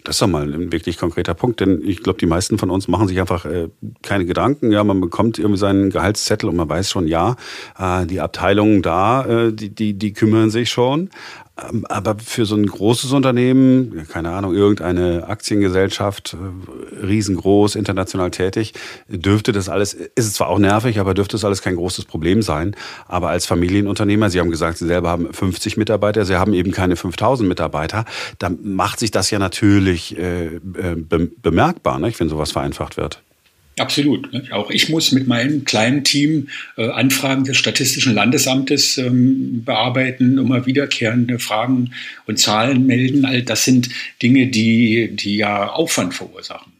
Das 0.07 0.15
ist 0.15 0.21
doch 0.21 0.27
mal 0.27 0.53
ein 0.53 0.71
wirklich 0.71 0.97
konkreter 0.97 1.33
Punkt, 1.33 1.59
denn 1.59 1.81
ich 1.83 2.01
glaube, 2.01 2.17
die 2.17 2.27
meisten 2.27 2.57
von 2.57 2.69
uns 2.69 2.87
machen 2.87 3.09
sich 3.09 3.19
einfach 3.19 3.43
äh, 3.43 3.67
keine 4.03 4.25
Gedanken. 4.25 4.71
Ja, 4.71 4.85
man 4.85 5.01
bekommt 5.01 5.37
irgendwie 5.37 5.57
seinen 5.57 5.89
Gehaltszettel 5.89 6.47
und 6.47 6.55
man 6.55 6.69
weiß 6.69 6.89
schon, 6.89 7.09
ja, 7.09 7.35
äh, 7.77 8.05
die 8.05 8.21
Abteilungen 8.21 8.81
da, 8.81 9.25
äh, 9.25 9.51
die, 9.51 9.67
die, 9.67 9.95
die 9.95 10.13
kümmern 10.13 10.49
sich 10.49 10.69
schon. 10.69 11.09
Ähm, 11.57 11.85
aber 11.87 12.17
für 12.19 12.45
so 12.45 12.55
ein 12.55 12.65
großes 12.65 13.11
Unternehmen, 13.11 14.07
keine 14.09 14.31
Ahnung, 14.31 14.53
irgendeine 14.53 15.27
Aktiengesellschaft, 15.27 16.35
äh, 16.35 17.05
riesengroß, 17.05 17.75
international 17.75 18.31
tätig, 18.31 18.73
dürfte 19.07 19.51
das 19.51 19.69
alles, 19.69 19.93
ist 19.93 20.25
es 20.25 20.33
zwar 20.33 20.49
auch 20.49 20.59
nervig, 20.59 20.99
aber 20.99 21.13
dürfte 21.13 21.35
es 21.35 21.45
alles 21.45 21.61
kein 21.61 21.75
großes 21.75 22.05
Problem 22.05 22.41
sein. 22.41 22.75
Aber 23.07 23.29
als 23.29 23.45
Familienunternehmer, 23.45 24.29
Sie 24.29 24.39
haben 24.39 24.51
gesagt, 24.51 24.77
Sie 24.77 24.87
selber 24.87 25.09
haben 25.09 25.33
50 25.33 25.77
Mitarbeiter, 25.77 26.25
Sie 26.25 26.35
haben 26.35 26.53
eben 26.53 26.71
keine 26.71 26.95
5000 26.95 27.47
Mitarbeiter, 27.47 28.05
dann 28.39 28.59
macht 28.63 28.99
sich 28.99 29.11
das 29.11 29.31
ja 29.31 29.39
natürlich 29.39 30.17
äh, 30.17 30.55
äh 30.55 30.95
bemerkbar, 31.41 31.99
ne, 31.99 32.13
wenn 32.17 32.29
sowas 32.29 32.51
vereinfacht 32.51 32.97
wird. 32.97 33.21
Absolut. 33.79 34.29
Auch 34.51 34.71
ich 34.71 34.89
muss 34.89 35.11
mit 35.11 35.27
meinem 35.27 35.63
kleinen 35.63 36.03
Team 36.03 36.49
äh, 36.77 36.89
Anfragen 36.89 37.43
des 37.43 37.57
Statistischen 37.57 38.13
Landesamtes 38.13 38.97
ähm, 38.97 39.63
bearbeiten, 39.63 40.39
immer 40.39 40.65
wiederkehrende 40.65 41.37
Fragen 41.37 41.91
und 42.25 42.39
Zahlen 42.39 42.87
melden. 42.87 43.25
All 43.25 43.43
das 43.43 43.65
sind 43.65 43.89
Dinge, 44.21 44.47
die, 44.47 45.15
die 45.15 45.37
ja 45.37 45.69
Aufwand 45.69 46.15
verursachen. 46.15 46.73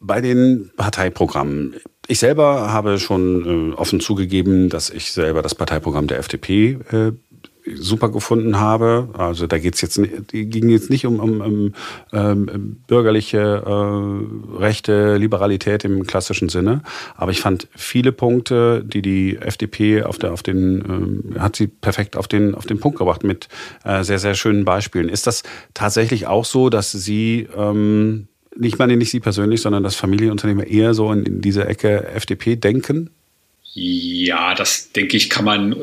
Bei 0.00 0.20
den 0.20 0.70
Parteiprogrammen. 0.76 1.74
Ich 2.06 2.20
selber 2.20 2.72
habe 2.72 2.98
schon 3.00 3.72
äh, 3.72 3.74
offen 3.74 3.98
zugegeben, 3.98 4.68
dass 4.68 4.90
ich 4.90 5.10
selber 5.10 5.42
das 5.42 5.56
Parteiprogramm 5.56 6.06
der 6.06 6.20
FDP 6.20 6.78
äh, 6.92 7.12
super 7.76 8.10
gefunden 8.10 8.58
habe. 8.58 9.08
Also 9.16 9.46
da 9.46 9.58
geht's 9.58 9.80
jetzt 9.80 10.00
ging 10.30 10.68
jetzt 10.68 10.90
nicht 10.90 11.06
um, 11.06 11.20
um, 11.20 11.40
um 11.40 11.72
ähm, 12.12 12.76
bürgerliche 12.86 13.62
äh, 13.66 14.56
Rechte, 14.58 15.16
Liberalität 15.16 15.84
im 15.84 16.06
klassischen 16.06 16.48
Sinne, 16.48 16.82
aber 17.16 17.30
ich 17.30 17.40
fand 17.40 17.68
viele 17.74 18.12
Punkte, 18.12 18.84
die 18.84 19.02
die 19.02 19.36
FDP 19.36 20.02
auf 20.02 20.18
der 20.18 20.32
auf 20.32 20.42
den 20.42 21.34
äh, 21.34 21.38
hat 21.38 21.56
sie 21.56 21.66
perfekt 21.66 22.16
auf 22.16 22.28
den 22.28 22.54
auf 22.54 22.66
den 22.66 22.80
Punkt 22.80 22.98
gebracht 22.98 23.24
mit 23.24 23.48
äh, 23.84 24.02
sehr 24.02 24.18
sehr 24.18 24.34
schönen 24.34 24.64
Beispielen. 24.64 25.08
Ist 25.08 25.26
das 25.26 25.42
tatsächlich 25.74 26.26
auch 26.26 26.44
so, 26.44 26.70
dass 26.70 26.92
Sie 26.92 27.48
ähm, 27.56 28.28
nicht 28.56 28.78
meine 28.78 28.96
nicht 28.96 29.10
Sie 29.10 29.20
persönlich, 29.20 29.60
sondern 29.62 29.82
dass 29.82 29.94
Familienunternehmer 29.94 30.66
eher 30.66 30.94
so 30.94 31.12
in, 31.12 31.24
in 31.24 31.40
diese 31.40 31.66
Ecke 31.66 32.08
FDP 32.08 32.56
denken? 32.56 33.10
Ja, 33.80 34.54
das 34.54 34.92
denke 34.92 35.16
ich, 35.16 35.30
kann 35.30 35.44
man 35.44 35.72
äh, 35.72 35.76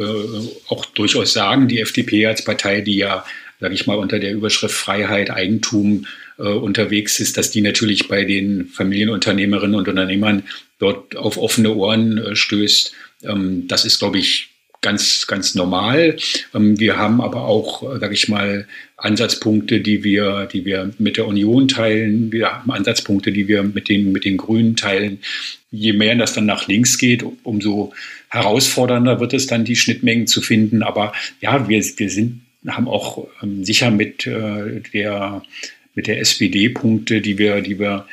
auch 0.68 0.86
durchaus 0.86 1.34
sagen. 1.34 1.68
Die 1.68 1.80
FDP 1.80 2.26
als 2.26 2.44
Partei, 2.44 2.82
die 2.82 2.98
ja 2.98 3.24
sage 3.60 3.74
ich 3.74 3.88
mal, 3.88 3.98
unter 3.98 4.20
der 4.20 4.34
Überschrift 4.34 4.76
Freiheit, 4.76 5.32
Eigentum 5.32 6.06
äh, 6.38 6.44
unterwegs 6.44 7.20
ist, 7.20 7.38
dass 7.38 7.52
die 7.52 7.62
natürlich 7.62 8.08
bei 8.08 8.26
den 8.26 8.68
Familienunternehmerinnen 8.68 9.76
und 9.76 9.88
Unternehmern 9.88 10.44
dort 10.80 11.16
auf 11.16 11.38
offene 11.38 11.74
Ohren 11.74 12.18
äh, 12.18 12.36
stößt. 12.36 12.94
Ähm, 13.24 13.68
das 13.68 13.86
ist, 13.86 14.00
glaube 14.00 14.18
ich, 14.18 14.50
ganz, 14.82 15.26
ganz 15.28 15.56
normal. 15.56 16.18
Ähm, 16.54 16.80
wir 16.80 16.98
haben 16.98 17.22
aber 17.22 17.46
auch, 17.46 17.82
sage 18.00 18.14
ich 18.14 18.28
mal, 18.28 18.68
Ansatzpunkte, 18.98 19.82
die 19.82 20.04
wir, 20.04 20.48
die 20.52 20.66
wir 20.66 20.92
mit 21.00 21.18
der 21.18 21.28
Union 21.28 21.68
teilen. 21.68 22.32
Wir 22.32 22.52
haben 22.52 22.72
Ansatzpunkte, 22.72 23.32
die 23.32 23.48
wir 23.48 23.64
mit 23.64 23.90
den, 23.90 24.12
mit 24.12 24.26
den 24.26 24.38
Grünen 24.38 24.76
teilen. 24.76 25.20
Je 25.76 25.94
mehr 25.94 26.16
das 26.16 26.34
dann 26.34 26.46
nach 26.46 26.68
links 26.68 26.98
geht, 26.98 27.26
umso 27.44 27.94
herausfordernder 28.30 29.20
wird 29.20 29.34
es 29.34 29.48
dann, 29.48 29.66
die 29.66 29.76
Schnittmengen 29.76 30.28
zu 30.28 30.42
finden. 30.42 30.84
Aber 30.84 31.14
ja, 31.42 31.68
wir, 31.68 31.84
wir 31.98 32.10
sind, 32.10 32.42
haben 32.68 32.88
auch 32.88 33.28
ähm, 33.44 33.64
sicher 33.64 33.92
mit 33.92 34.26
äh, 34.26 34.82
der, 34.94 35.44
mit 35.94 36.08
der 36.08 36.20
SPD 36.20 36.70
Punkte, 36.70 37.22
die 37.22 37.38
wir, 37.38 37.62
die 37.62 37.80
wir 37.80 38.06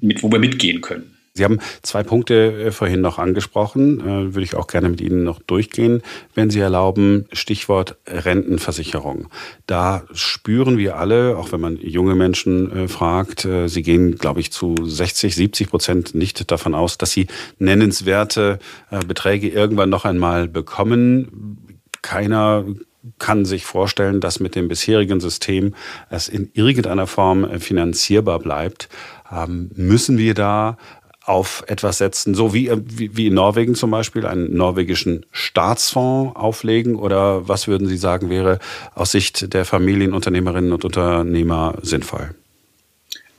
mit, 0.00 0.22
wo 0.22 0.30
wir 0.30 0.38
mitgehen 0.38 0.80
können. 0.80 1.15
Sie 1.36 1.44
haben 1.44 1.60
zwei 1.82 2.02
Punkte 2.02 2.34
äh, 2.34 2.72
vorhin 2.72 3.02
noch 3.02 3.18
angesprochen, 3.18 4.00
äh, 4.00 4.34
würde 4.34 4.42
ich 4.42 4.54
auch 4.54 4.66
gerne 4.66 4.88
mit 4.88 5.02
Ihnen 5.02 5.22
noch 5.22 5.40
durchgehen, 5.40 6.02
wenn 6.34 6.48
Sie 6.48 6.60
erlauben. 6.60 7.26
Stichwort 7.32 7.96
Rentenversicherung. 8.06 9.28
Da 9.66 10.04
spüren 10.12 10.78
wir 10.78 10.96
alle, 10.96 11.36
auch 11.36 11.52
wenn 11.52 11.60
man 11.60 11.76
junge 11.76 12.14
Menschen 12.14 12.72
äh, 12.72 12.88
fragt, 12.88 13.46
sie 13.66 13.82
gehen, 13.82 14.16
glaube 14.16 14.40
ich, 14.40 14.52
zu 14.52 14.74
60, 14.82 15.34
70 15.34 15.70
Prozent 15.70 16.14
nicht 16.14 16.50
davon 16.50 16.74
aus, 16.74 16.98
dass 16.98 17.12
sie 17.12 17.26
nennenswerte 17.58 18.58
Beträge 19.06 19.48
irgendwann 19.48 19.90
noch 19.90 20.04
einmal 20.04 20.48
bekommen. 20.48 21.58
Keiner 22.02 22.64
kann 23.18 23.44
sich 23.44 23.64
vorstellen, 23.64 24.20
dass 24.20 24.40
mit 24.40 24.54
dem 24.54 24.68
bisherigen 24.68 25.20
System 25.20 25.74
es 26.10 26.28
in 26.28 26.50
irgendeiner 26.54 27.06
Form 27.06 27.60
finanzierbar 27.60 28.38
bleibt. 28.38 28.88
Ähm, 29.30 29.70
müssen 29.74 30.18
wir 30.18 30.34
da 30.34 30.76
auf 31.26 31.64
etwas 31.66 31.98
setzen, 31.98 32.34
so 32.34 32.54
wie, 32.54 32.70
wie, 32.86 33.26
in 33.26 33.34
Norwegen 33.34 33.74
zum 33.74 33.90
Beispiel, 33.90 34.26
einen 34.26 34.56
norwegischen 34.56 35.26
Staatsfonds 35.32 36.36
auflegen? 36.36 36.96
Oder 36.96 37.48
was 37.48 37.66
würden 37.66 37.88
Sie 37.88 37.96
sagen, 37.96 38.30
wäre 38.30 38.60
aus 38.94 39.10
Sicht 39.12 39.52
der 39.52 39.64
Familienunternehmerinnen 39.64 40.72
und 40.72 40.84
Unternehmer 40.84 41.78
sinnvoll? 41.82 42.30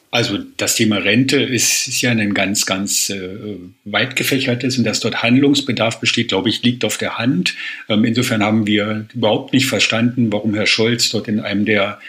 Also 0.10 0.38
das 0.58 0.76
Thema 0.76 0.97
Rente 0.97 1.41
ist, 1.41 1.88
ist 1.88 2.02
ja 2.02 2.12
ein 2.12 2.34
ganz, 2.34 2.65
ganz 2.65 3.10
äh, 3.10 3.58
weit 3.84 4.15
gefächertes 4.15 4.78
und 4.78 4.86
dass 4.86 5.02
dort 5.02 5.21
Handlungsbedarf 5.21 6.00
besteht, 6.00 6.30
glaube 6.30 6.50
ich, 6.50 6.63
liegt 6.63 6.86
auf 6.86 6.97
der 6.97 7.17
Hand. 7.17 7.56
Ähm, 7.89 8.06
insofern 8.06 8.41
haben 8.41 8.65
wir 8.65 9.06
überhaupt 9.13 9.54
nicht 9.54 9.67
verstanden, 9.67 10.32
warum 10.32 10.54
Herr 10.56 10.65
Scholz 10.65 11.10
dort 11.10 11.28
in 11.28 11.39
einem 11.41 11.65
der 11.65 12.00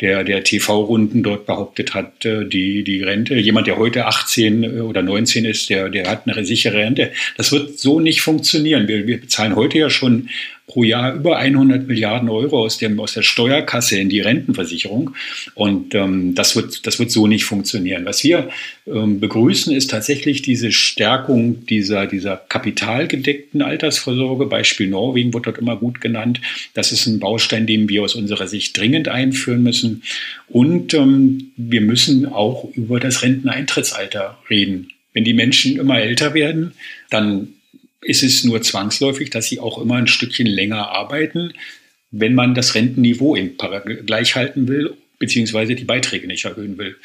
der, 0.00 0.22
der 0.24 0.44
TV-Runden 0.44 1.22
dort 1.22 1.46
behauptet 1.46 1.94
hat, 1.94 2.24
äh, 2.24 2.46
die, 2.46 2.84
die 2.84 3.02
Rente. 3.02 3.34
Jemand, 3.34 3.66
der 3.66 3.78
heute 3.78 4.06
18 4.06 4.62
äh, 4.62 4.80
oder 4.80 5.02
19 5.02 5.44
ist, 5.44 5.70
der, 5.70 5.88
der 5.88 6.08
hat 6.08 6.28
eine 6.28 6.44
sichere 6.44 6.78
Rente. 6.78 7.12
Das 7.36 7.52
wird 7.52 7.78
so 7.78 8.00
nicht 8.00 8.20
funktionieren. 8.20 8.86
Wir, 8.88 9.06
wir 9.06 9.20
bezahlen 9.20 9.56
heute 9.56 9.78
ja 9.78 9.90
schon 9.90 10.28
pro 10.68 10.84
Jahr 10.84 11.14
über 11.14 11.38
100 11.38 11.88
Milliarden 11.88 12.28
Euro 12.28 12.62
aus, 12.64 12.78
dem, 12.78 13.00
aus 13.00 13.14
der 13.14 13.22
Steuerkasse 13.22 13.98
in 13.98 14.10
die 14.10 14.20
Rentenversicherung. 14.20 15.14
Und 15.54 15.94
ähm, 15.94 16.34
das, 16.34 16.54
wird, 16.54 16.86
das 16.86 16.98
wird 16.98 17.10
so 17.10 17.26
nicht 17.26 17.46
funktionieren. 17.46 18.04
Was 18.04 18.22
wir 18.22 18.50
ähm, 18.86 19.18
begrüßen, 19.18 19.74
ist 19.74 19.90
tatsächlich 19.90 20.42
diese 20.42 20.70
Stärkung 20.70 21.66
dieser, 21.66 22.06
dieser 22.06 22.36
kapitalgedeckten 22.36 23.62
Altersvorsorge. 23.62 24.46
Beispiel 24.46 24.88
Norwegen 24.88 25.32
wird 25.32 25.46
dort 25.46 25.58
immer 25.58 25.76
gut 25.76 26.02
genannt. 26.02 26.40
Das 26.74 26.92
ist 26.92 27.06
ein 27.06 27.18
Baustein, 27.18 27.66
den 27.66 27.88
wir 27.88 28.02
aus 28.02 28.14
unserer 28.14 28.46
Sicht 28.46 28.76
dringend 28.76 29.08
einführen 29.08 29.62
müssen. 29.62 30.02
Und 30.48 30.92
ähm, 30.92 31.50
wir 31.56 31.80
müssen 31.80 32.26
auch 32.26 32.68
über 32.74 33.00
das 33.00 33.22
Renteneintrittsalter 33.22 34.38
reden. 34.50 34.88
Wenn 35.14 35.24
die 35.24 35.34
Menschen 35.34 35.78
immer 35.78 35.98
älter 35.98 36.34
werden, 36.34 36.74
dann 37.08 37.54
ist 38.00 38.22
es 38.22 38.44
nur 38.44 38.62
zwangsläufig, 38.62 39.30
dass 39.30 39.46
sie 39.46 39.60
auch 39.60 39.78
immer 39.78 39.96
ein 39.96 40.06
Stückchen 40.06 40.46
länger 40.46 40.88
arbeiten, 40.88 41.52
wenn 42.10 42.34
man 42.34 42.54
das 42.54 42.74
Rentenniveau 42.74 43.36
gleich 44.06 44.34
halten 44.34 44.68
will, 44.68 44.94
beziehungsweise 45.18 45.74
die 45.74 45.84
Beiträge 45.84 46.26
nicht 46.26 46.44
erhöhen 46.44 46.78
will. 46.78 46.96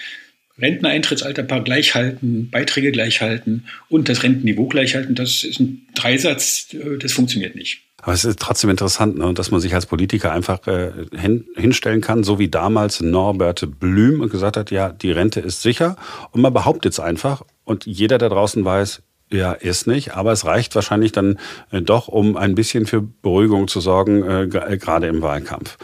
Renteneintrittsalter 0.60 1.44
gleich 1.62 1.96
halten, 1.96 2.50
Beiträge 2.52 2.92
gleich 2.92 3.22
halten 3.22 3.66
und 3.90 4.08
das 4.08 4.22
Rentenniveau 4.22 4.68
gleich 4.68 4.94
halten, 4.94 5.16
das 5.16 5.44
ist 5.44 5.60
ein 5.60 5.88
Dreisatz, 5.96 6.68
äh, 6.74 6.98
das 7.00 7.12
funktioniert 7.12 7.56
nicht. 7.56 7.82
Aber 8.04 8.14
es 8.14 8.26
ist 8.26 8.40
trotzdem 8.40 8.70
interessant, 8.70 9.18
ne, 9.18 9.34
dass 9.34 9.50
man 9.50 9.62
sich 9.62 9.74
als 9.74 9.86
Politiker 9.86 10.32
einfach 10.34 10.68
äh, 10.68 10.92
hin, 11.18 11.46
hinstellen 11.56 12.02
kann, 12.02 12.24
so 12.24 12.38
wie 12.38 12.50
damals 12.50 13.00
Norbert 13.00 13.80
Blüm 13.80 14.28
gesagt 14.30 14.58
hat, 14.58 14.72
ja, 14.72 14.90
die 14.90 15.12
Rente 15.12 15.40
ist 15.40 15.62
sicher. 15.62 15.96
Und 16.32 16.42
man 16.42 16.54
behauptet 16.54 16.92
es 16.92 17.00
einfach. 17.00 17.44
Und 17.64 17.86
jeder 17.86 18.18
da 18.18 18.28
draußen 18.28 18.64
weiß, 18.66 19.02
ja, 19.34 19.54
ist 19.54 19.88
nicht, 19.88 20.14
aber 20.14 20.32
es 20.32 20.46
reicht 20.46 20.76
wahrscheinlich 20.76 21.12
dann 21.12 21.40
äh, 21.72 21.82
doch, 21.82 22.08
um 22.08 22.38
ein 22.38 22.56
bisschen 22.56 22.86
für 22.86 23.02
Beruhigung 23.02 23.68
zu 23.68 23.82
sorgen, 23.82 24.24
äh, 24.24 24.44
äh, 24.44 24.78
gerade 24.78 25.08
im 25.08 25.22
Wahlkampf. 25.22 25.78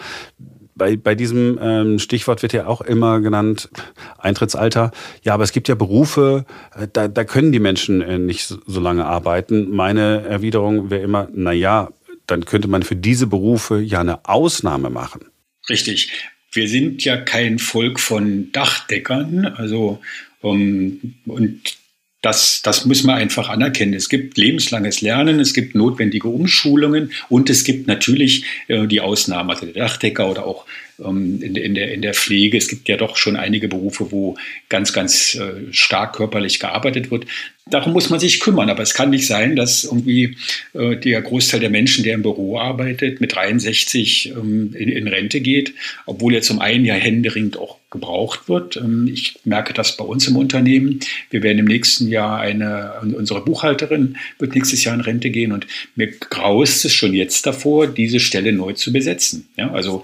Bei, 0.75 0.95
bei 0.95 1.15
diesem 1.15 1.59
ähm, 1.61 1.99
Stichwort 1.99 2.41
wird 2.41 2.53
ja 2.53 2.67
auch 2.67 2.79
immer 2.79 3.19
genannt, 3.19 3.69
Eintrittsalter. 4.17 4.91
Ja, 5.23 5.33
aber 5.33 5.43
es 5.43 5.51
gibt 5.51 5.67
ja 5.67 5.75
Berufe, 5.75 6.45
äh, 6.75 6.87
da, 6.91 7.07
da 7.07 7.23
können 7.25 7.51
die 7.51 7.59
Menschen 7.59 8.01
äh, 8.01 8.19
nicht 8.19 8.45
so, 8.45 8.79
lange 8.79 9.05
arbeiten. 9.05 9.71
Meine 9.71 10.21
Erwiderung 10.21 10.89
wäre 10.89 11.01
immer, 11.01 11.27
na 11.33 11.51
ja, 11.51 11.89
dann 12.27 12.45
könnte 12.45 12.67
man 12.67 12.83
für 12.83 12.95
diese 12.95 13.27
Berufe 13.27 13.79
ja 13.79 13.99
eine 13.99 14.25
Ausnahme 14.25 14.89
machen. 14.89 15.25
Richtig. 15.67 16.11
Wir 16.51 16.67
sind 16.67 17.03
ja 17.03 17.17
kein 17.17 17.59
Volk 17.59 17.99
von 17.99 18.51
Dachdeckern, 18.51 19.45
also 19.45 19.99
um, 20.41 21.15
und 21.25 21.78
das, 22.21 22.61
das 22.63 22.85
müssen 22.85 23.07
wir 23.07 23.15
einfach 23.15 23.49
anerkennen. 23.49 23.93
Es 23.93 24.09
gibt 24.09 24.37
lebenslanges 24.37 25.01
Lernen, 25.01 25.39
es 25.39 25.53
gibt 25.53 25.75
notwendige 25.75 26.27
Umschulungen 26.27 27.11
und 27.29 27.49
es 27.49 27.63
gibt 27.63 27.87
natürlich 27.87 28.45
äh, 28.67 28.87
die 28.87 29.01
Ausnahmen, 29.01 29.49
also 29.49 29.65
der 29.65 29.75
Dachdecker 29.75 30.29
oder 30.29 30.45
auch 30.45 30.65
in, 31.05 31.55
in, 31.55 31.75
der, 31.75 31.93
in 31.93 32.01
der 32.01 32.13
Pflege. 32.13 32.57
Es 32.57 32.67
gibt 32.67 32.87
ja 32.87 32.97
doch 32.97 33.17
schon 33.17 33.35
einige 33.35 33.67
Berufe, 33.67 34.11
wo 34.11 34.37
ganz, 34.69 34.93
ganz 34.93 35.35
äh, 35.35 35.71
stark 35.71 36.15
körperlich 36.15 36.59
gearbeitet 36.59 37.11
wird. 37.11 37.25
Darum 37.69 37.93
muss 37.93 38.09
man 38.09 38.19
sich 38.19 38.39
kümmern. 38.39 38.69
Aber 38.69 38.83
es 38.83 38.93
kann 38.93 39.09
nicht 39.09 39.27
sein, 39.27 39.55
dass 39.55 39.83
irgendwie 39.83 40.37
äh, 40.73 40.95
der 40.95 41.21
Großteil 41.21 41.59
der 41.59 41.69
Menschen, 41.69 42.03
der 42.03 42.15
im 42.15 42.23
Büro 42.23 42.57
arbeitet, 42.57 43.21
mit 43.21 43.35
63 43.35 44.33
ähm, 44.35 44.73
in, 44.77 44.89
in 44.89 45.07
Rente 45.07 45.41
geht, 45.41 45.73
obwohl 46.05 46.33
er 46.33 46.41
zum 46.41 46.59
einen 46.59 46.85
ja 46.85 46.95
händeringend 46.95 47.57
auch 47.57 47.77
gebraucht 47.91 48.49
wird. 48.49 48.77
Ähm, 48.77 49.09
ich 49.11 49.39
merke 49.45 49.73
das 49.73 49.97
bei 49.97 50.05
uns 50.05 50.27
im 50.27 50.35
Unternehmen. 50.35 50.99
Wir 51.29 51.43
werden 51.43 51.59
im 51.59 51.65
nächsten 51.65 52.07
Jahr 52.07 52.39
eine, 52.39 52.93
unsere 53.01 53.43
Buchhalterin 53.43 54.17
wird 54.37 54.55
nächstes 54.55 54.83
Jahr 54.83 54.95
in 54.95 55.01
Rente 55.01 55.29
gehen 55.29 55.51
und 55.51 55.67
mir 55.95 56.07
graust 56.07 56.85
es 56.85 56.93
schon 56.93 57.13
jetzt 57.13 57.45
davor, 57.45 57.87
diese 57.87 58.19
Stelle 58.19 58.53
neu 58.53 58.73
zu 58.73 58.91
besetzen. 58.93 59.47
Ja, 59.57 59.71
also 59.71 60.03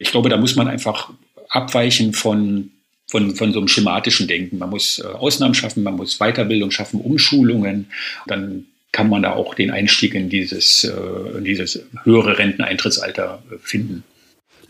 ich 0.00 0.10
glaube, 0.10 0.28
da 0.28 0.36
muss 0.36 0.56
man 0.56 0.66
einfach 0.66 1.10
abweichen 1.50 2.12
von, 2.14 2.70
von, 3.06 3.36
von 3.36 3.52
so 3.52 3.58
einem 3.58 3.68
schematischen 3.68 4.26
Denken. 4.26 4.58
Man 4.58 4.70
muss 4.70 4.98
äh, 4.98 5.06
Ausnahmen 5.06 5.54
schaffen, 5.54 5.84
man 5.84 5.94
muss 5.94 6.18
Weiterbildung 6.18 6.70
schaffen, 6.72 7.00
Umschulungen. 7.00 7.86
Dann 8.26 8.64
kann 8.92 9.08
man 9.08 9.22
da 9.22 9.34
auch 9.34 9.54
den 9.54 9.70
Einstieg 9.70 10.14
in 10.14 10.30
dieses, 10.30 10.84
äh, 10.84 11.38
in 11.38 11.44
dieses 11.44 11.80
höhere 12.02 12.38
Renteneintrittsalter 12.38 13.42
äh, 13.52 13.58
finden. 13.62 14.02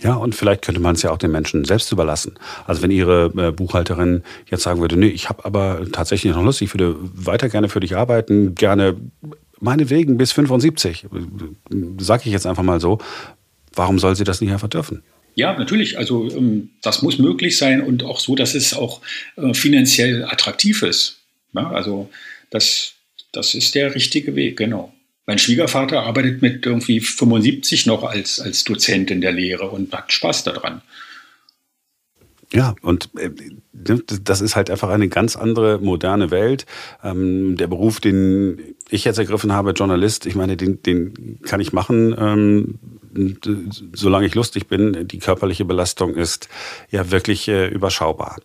Ja, 0.00 0.14
und 0.14 0.34
vielleicht 0.34 0.62
könnte 0.62 0.80
man 0.80 0.94
es 0.94 1.02
ja 1.02 1.10
auch 1.10 1.18
den 1.18 1.30
Menschen 1.30 1.64
selbst 1.64 1.92
überlassen. 1.92 2.38
Also 2.66 2.82
wenn 2.82 2.90
Ihre 2.90 3.26
äh, 3.36 3.52
Buchhalterin 3.52 4.22
jetzt 4.50 4.62
sagen 4.62 4.80
würde, 4.80 4.96
nee, 4.96 5.08
ich 5.08 5.28
habe 5.28 5.44
aber 5.44 5.86
tatsächlich 5.92 6.34
noch 6.34 6.42
Lust, 6.42 6.60
ich 6.62 6.74
würde 6.74 6.96
weiter 6.98 7.48
gerne 7.48 7.68
für 7.68 7.80
dich 7.80 7.96
arbeiten, 7.96 8.54
gerne 8.54 8.96
meinetwegen 9.60 10.16
bis 10.16 10.32
75, 10.32 11.06
sage 11.98 12.22
ich 12.24 12.32
jetzt 12.32 12.46
einfach 12.46 12.62
mal 12.62 12.80
so, 12.80 12.98
warum 13.74 13.98
soll 13.98 14.16
sie 14.16 14.24
das 14.24 14.40
nicht 14.40 14.52
einfach 14.52 14.68
dürfen? 14.68 15.02
Ja, 15.40 15.54
natürlich. 15.58 15.96
Also 15.96 16.30
ähm, 16.30 16.68
das 16.82 17.00
muss 17.00 17.18
möglich 17.18 17.56
sein 17.56 17.80
und 17.80 18.02
auch 18.02 18.20
so, 18.20 18.36
dass 18.36 18.54
es 18.54 18.74
auch 18.74 19.00
äh, 19.36 19.54
finanziell 19.54 20.26
attraktiv 20.26 20.82
ist. 20.82 21.16
Ja, 21.54 21.70
also 21.70 22.10
das, 22.50 22.92
das 23.32 23.54
ist 23.54 23.74
der 23.74 23.94
richtige 23.94 24.36
Weg, 24.36 24.58
genau. 24.58 24.92
Mein 25.24 25.38
Schwiegervater 25.38 26.02
arbeitet 26.02 26.42
mit 26.42 26.66
irgendwie 26.66 27.00
75 27.00 27.86
noch 27.86 28.04
als, 28.04 28.38
als 28.38 28.64
Dozent 28.64 29.10
in 29.10 29.22
der 29.22 29.32
Lehre 29.32 29.70
und 29.70 29.90
hat 29.94 30.12
Spaß 30.12 30.44
daran. 30.44 30.82
Ja, 32.52 32.74
und 32.82 33.10
äh, 33.16 33.30
das 33.72 34.40
ist 34.40 34.56
halt 34.56 34.70
einfach 34.70 34.88
eine 34.88 35.08
ganz 35.08 35.36
andere 35.36 35.78
moderne 35.78 36.30
Welt. 36.30 36.66
Ähm, 37.02 37.56
der 37.56 37.68
Beruf, 37.68 38.00
den 38.00 38.60
ich 38.88 39.04
jetzt 39.04 39.18
ergriffen 39.18 39.52
habe, 39.52 39.70
Journalist, 39.70 40.26
ich 40.26 40.34
meine, 40.34 40.56
den, 40.56 40.82
den 40.82 41.38
kann 41.42 41.60
ich 41.60 41.72
machen, 41.72 42.14
ähm, 42.18 42.78
solange 43.92 44.26
ich 44.26 44.34
lustig 44.34 44.66
bin. 44.66 45.06
Die 45.06 45.18
körperliche 45.18 45.64
Belastung 45.64 46.14
ist 46.14 46.48
ja 46.90 47.10
wirklich 47.10 47.46
äh, 47.48 47.68
überschaubar. 47.68 48.36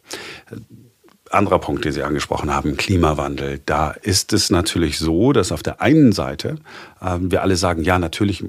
Anderer 1.31 1.59
Punkt, 1.59 1.83
den 1.83 1.91
Sie 1.91 2.03
angesprochen 2.03 2.53
haben, 2.53 2.77
Klimawandel. 2.77 3.59
Da 3.65 3.89
ist 3.89 4.33
es 4.33 4.51
natürlich 4.51 4.99
so, 4.99 5.33
dass 5.33 5.51
auf 5.51 5.63
der 5.63 5.81
einen 5.81 6.11
Seite 6.11 6.57
äh, 7.01 7.17
wir 7.19 7.41
alle 7.41 7.55
sagen, 7.55 7.83
ja, 7.83 7.97
natürlich 7.97 8.43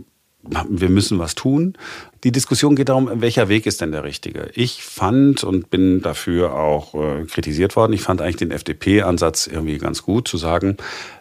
wir 0.69 0.91
müssen 0.91 1.19
was 1.19 1.35
tun. 1.35 1.77
Die 2.27 2.33
Diskussion 2.33 2.75
geht 2.75 2.89
darum, 2.89 3.09
welcher 3.21 3.49
Weg 3.49 3.67
ist 3.67 3.81
denn 3.81 3.93
der 3.93 4.03
richtige? 4.03 4.51
Ich 4.55 4.83
fand 4.83 5.45
und 5.45 5.71
bin 5.71 6.03
dafür 6.03 6.57
auch 6.57 6.93
äh, 6.97 7.25
kritisiert 7.25 7.77
worden, 7.77 7.93
ich 7.93 8.03
fand 8.03 8.21
eigentlich 8.21 8.35
den 8.35 8.51
FDP-Ansatz 8.51 9.47
irgendwie 9.47 9.79
ganz 9.79 10.03
gut, 10.03 10.27
zu 10.27 10.37
sagen, 10.37 10.77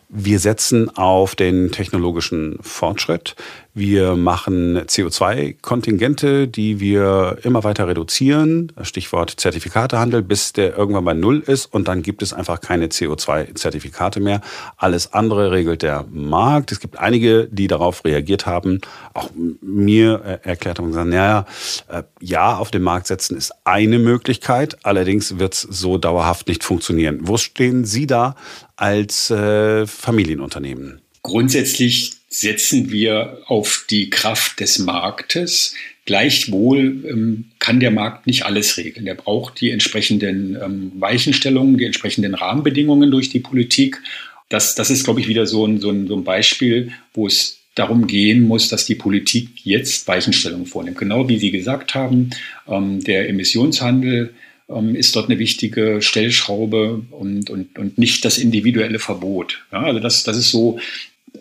wir 0.10 0.40
setzen 0.40 0.90
auf 0.98 1.36
den 1.36 1.72
technologischen 1.72 2.58
Fortschritt. 2.62 3.36
Wir 3.78 4.16
machen 4.16 4.80
CO2-Kontingente, 4.80 6.48
die 6.48 6.80
wir 6.80 7.40
immer 7.44 7.66
weiter 7.66 7.90
reduzieren. 7.90 8.72
Stichwort 8.82 9.32
Zertifikatehandel, 9.32 10.22
bis 10.22 10.54
der 10.54 10.78
irgendwann 10.78 11.04
bei 11.04 11.14
Null 11.14 11.44
ist. 11.46 11.66
Und 11.66 11.90
dann 11.90 12.02
gibt 12.02 12.22
es 12.22 12.32
einfach 12.32 12.62
keine 12.62 12.88
CO2-Zertifikate 12.88 14.22
mehr. 14.22 14.40
Alles 14.78 15.12
andere 15.12 15.52
regelt 15.52 15.82
der 15.82 16.06
Markt. 16.10 16.72
Es 16.72 16.80
gibt 16.80 17.00
einige, 17.00 17.50
die 17.52 17.68
darauf 17.68 18.06
reagiert 18.06 18.46
haben. 18.46 18.80
Auch 19.14 19.30
mir 19.60 20.40
erklärt 20.44 20.80
haben 20.80 20.88
gesagt, 20.88 21.10
naja, 21.10 21.46
äh, 21.90 22.04
ja, 22.22 22.56
auf 22.56 22.72
den 22.72 22.82
Markt 22.82 23.08
setzen 23.08 23.36
ist 23.36 23.52
eine 23.66 24.00
Möglichkeit. 24.00 24.78
Allerdings 24.84 25.38
wird 25.38 25.54
es 25.54 25.62
so 25.64 25.98
dauerhaft 25.98 26.48
nicht 26.48 26.64
funktionieren. 26.64 27.20
Wo 27.24 27.36
stehen 27.36 27.84
Sie 27.84 28.08
da 28.08 28.38
als 28.78 29.30
äh, 29.32 29.86
Familienunternehmen? 29.86 31.02
Grundsätzlich 31.24 32.15
setzen 32.40 32.92
wir 32.92 33.40
auf 33.46 33.86
die 33.90 34.10
Kraft 34.10 34.60
des 34.60 34.80
Marktes. 34.80 35.74
Gleichwohl 36.06 37.04
ähm, 37.10 37.46
kann 37.60 37.80
der 37.80 37.92
Markt 37.92 38.28
nicht 38.28 38.46
alles 38.46 38.78
regeln. 38.78 39.08
Er 39.08 39.16
braucht 39.16 39.62
die 39.62 39.72
entsprechenden 39.72 40.58
ähm, 40.62 40.92
Weichenstellungen, 40.96 41.78
die 41.78 41.86
entsprechenden 41.86 42.36
Rahmenbedingungen 42.36 43.10
durch 43.10 43.30
die 43.30 43.40
Politik. 43.40 44.02
Das, 44.50 44.76
das 44.76 44.90
ist, 44.90 45.06
glaube 45.06 45.22
ich, 45.22 45.28
wieder 45.28 45.48
so 45.48 45.66
ein, 45.66 45.80
so, 45.80 45.90
ein, 45.90 46.08
so 46.08 46.16
ein 46.16 46.24
Beispiel, 46.24 46.92
wo 47.14 47.26
es 47.26 47.60
darum 47.74 48.06
gehen 48.06 48.44
muss, 48.44 48.70
dass 48.70 48.86
die 48.86 48.96
Politik 48.96 49.50
jetzt 49.64 50.08
Weichenstellungen 50.08 50.66
vornimmt. 50.66 50.98
Genau 50.98 51.28
wie 51.28 51.40
Sie 51.40 51.52
gesagt 51.52 51.96
haben, 51.96 52.30
ähm, 52.68 53.04
der 53.04 53.30
Emissionshandel 53.30 54.34
ähm, 54.70 54.96
ist 54.96 55.16
dort 55.16 55.30
eine 55.30 55.40
wichtige 55.40 56.02
Stellschraube 56.02 57.02
und, 57.12 57.50
und, 57.50 57.78
und 57.80 57.98
nicht 57.98 58.26
das 58.26 58.38
individuelle 58.38 59.00
Verbot. 59.00 59.66
Ja, 59.72 59.84
also 59.84 60.00
das, 60.00 60.24
das 60.24 60.38
ist 60.38 60.52
so 60.52 60.80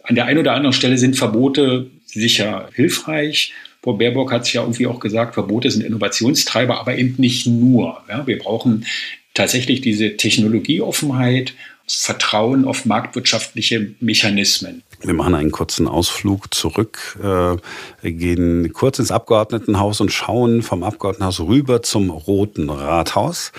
an 0.02 0.14
der 0.14 0.26
einen 0.26 0.38
oder 0.38 0.52
anderen 0.52 0.72
Stelle 0.72 0.98
sind 0.98 1.16
Verbote 1.16 1.90
sicher 2.06 2.68
hilfreich. 2.74 3.52
Frau 3.82 3.94
Baerbock 3.94 4.32
hat 4.32 4.42
es 4.42 4.52
ja 4.52 4.62
irgendwie 4.62 4.86
auch 4.86 4.98
gesagt, 4.98 5.34
Verbote 5.34 5.70
sind 5.70 5.84
Innovationstreiber, 5.84 6.80
aber 6.80 6.96
eben 6.96 7.16
nicht 7.18 7.46
nur. 7.46 8.02
Ja, 8.08 8.26
wir 8.26 8.38
brauchen 8.38 8.86
tatsächlich 9.34 9.80
diese 9.80 10.16
Technologieoffenheit, 10.16 11.54
Vertrauen 11.86 12.64
auf 12.64 12.86
marktwirtschaftliche 12.86 13.94
Mechanismen. 14.00 14.82
Wir 15.02 15.12
machen 15.12 15.34
einen 15.34 15.50
kurzen 15.50 15.86
Ausflug 15.86 16.54
zurück, 16.54 17.18
äh, 17.22 18.10
gehen 18.10 18.72
kurz 18.72 18.98
ins 18.98 19.10
Abgeordnetenhaus 19.10 20.00
und 20.00 20.10
schauen 20.10 20.62
vom 20.62 20.82
Abgeordnetenhaus 20.82 21.40
rüber 21.40 21.82
zum 21.82 22.08
Roten 22.08 22.70
Rathaus. 22.70 23.52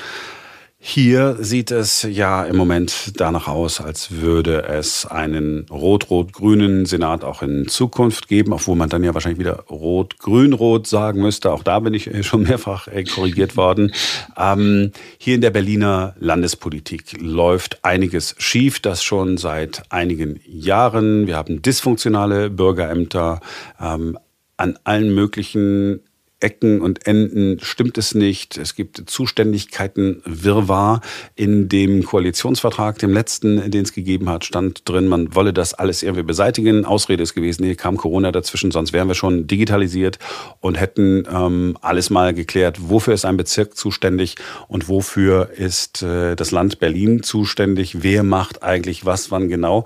Hier 0.87 1.37
sieht 1.39 1.71
es 1.71 2.03
ja 2.03 2.43
im 2.43 2.57
Moment 2.57 3.19
danach 3.19 3.47
aus, 3.47 3.81
als 3.81 4.21
würde 4.21 4.65
es 4.65 5.07
einen 5.07 5.65
rot-rot-grünen 5.71 6.85
Senat 6.85 7.23
auch 7.23 7.41
in 7.41 7.67
Zukunft 7.67 8.27
geben, 8.27 8.53
obwohl 8.53 8.75
man 8.75 8.87
dann 8.87 9.03
ja 9.03 9.15
wahrscheinlich 9.15 9.39
wieder 9.39 9.63
rot-grün-rot 9.67 10.85
sagen 10.85 11.23
müsste. 11.23 11.51
Auch 11.51 11.63
da 11.63 11.79
bin 11.79 11.95
ich 11.95 12.13
äh, 12.13 12.21
schon 12.21 12.43
mehrfach 12.43 12.87
äh, 12.87 13.03
korrigiert 13.03 13.57
worden. 13.57 13.93
Ähm, 14.37 14.91
hier 15.17 15.33
in 15.33 15.41
der 15.41 15.49
Berliner 15.49 16.15
Landespolitik 16.19 17.19
läuft 17.19 17.83
einiges 17.83 18.35
schief, 18.37 18.79
das 18.79 19.03
schon 19.03 19.37
seit 19.37 19.81
einigen 19.89 20.39
Jahren. 20.45 21.25
Wir 21.25 21.35
haben 21.35 21.63
dysfunktionale 21.63 22.51
Bürgerämter. 22.51 23.41
Ähm, 23.81 24.19
an 24.57 24.77
allen 24.83 25.13
möglichen 25.13 26.01
Ecken 26.39 26.81
und 26.81 27.07
Enden 27.07 27.59
stimmt 27.61 27.97
es 27.97 28.13
nicht. 28.13 28.57
Es 28.57 28.75
gibt 28.75 29.09
Zuständigkeiten 29.09 30.21
Wirrwarr. 30.25 31.01
In 31.35 31.69
dem 31.69 32.03
Koalitionsvertrag, 32.03 32.99
dem 32.99 33.13
letzten, 33.13 33.71
den 33.71 33.83
es 33.83 33.93
gegeben 33.93 34.29
hat, 34.29 34.45
stand 34.45 34.87
drin, 34.87 35.07
man 35.07 35.33
wolle 35.33 35.53
das 35.53 35.73
alles 35.73 36.03
irgendwie 36.03 36.23
beseitigen. 36.23 36.85
Ausrede 36.85 37.23
ist 37.23 37.33
gewesen, 37.33 37.63
hier 37.63 37.75
kam 37.75 37.97
Corona 37.97 38.31
dazwischen, 38.31 38.71
sonst 38.71 38.91
wären 38.93 39.07
wir 39.07 39.15
schon 39.15 39.47
digitalisiert 39.47 40.19
und 40.59 40.79
hätten 40.79 41.25
ähm, 41.31 41.77
alles 41.81 42.09
mal 42.09 42.33
geklärt, 42.33 42.89
wofür 42.89 43.13
ist 43.13 43.25
ein 43.25 43.37
Bezirk 43.37 43.77
zuständig 43.77 44.35
und 44.67 44.89
wofür 44.89 45.51
ist 45.57 46.03
äh, 46.03 46.35
das 46.35 46.51
Land 46.51 46.79
Berlin 46.79 47.23
zuständig, 47.23 48.03
wer 48.03 48.23
macht 48.23 48.61
eigentlich 48.61 49.05
was, 49.05 49.31
wann 49.31 49.47
genau. 49.47 49.85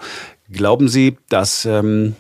Glauben 0.52 0.88
Sie, 0.88 1.18
dass 1.30 1.66
ähm, 1.66 2.16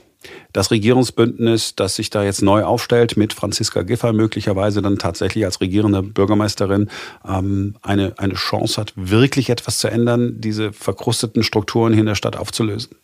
das 0.52 0.72
Regierungsbündnis, 0.72 1.76
das 1.76 1.96
sich 1.96 2.10
da 2.10 2.24
jetzt 2.24 2.42
neu 2.42 2.64
aufstellt, 2.64 3.18
mit 3.18 3.34
Franziska 3.34 3.84
Giffey 3.84 4.14
möglicherweise 4.14 4.82
dann 4.82 4.98
tatsächlich 4.98 5.46
als 5.46 5.62
regierende 5.62 6.02
Bürgermeisterin 6.04 6.90
ähm, 7.28 7.76
eine, 7.82 8.14
eine 8.18 8.34
Chance 8.34 8.82
hat, 8.82 8.94
wirklich 8.96 9.50
etwas 9.50 9.78
zu 9.80 9.88
ändern, 9.88 10.42
diese 10.42 10.74
verkrusteten 10.74 11.44
Strukturen 11.44 11.94
hier 11.94 12.02
in 12.02 12.08
der 12.08 12.16
Stadt 12.16 12.36
aufzulösen? 12.36 12.96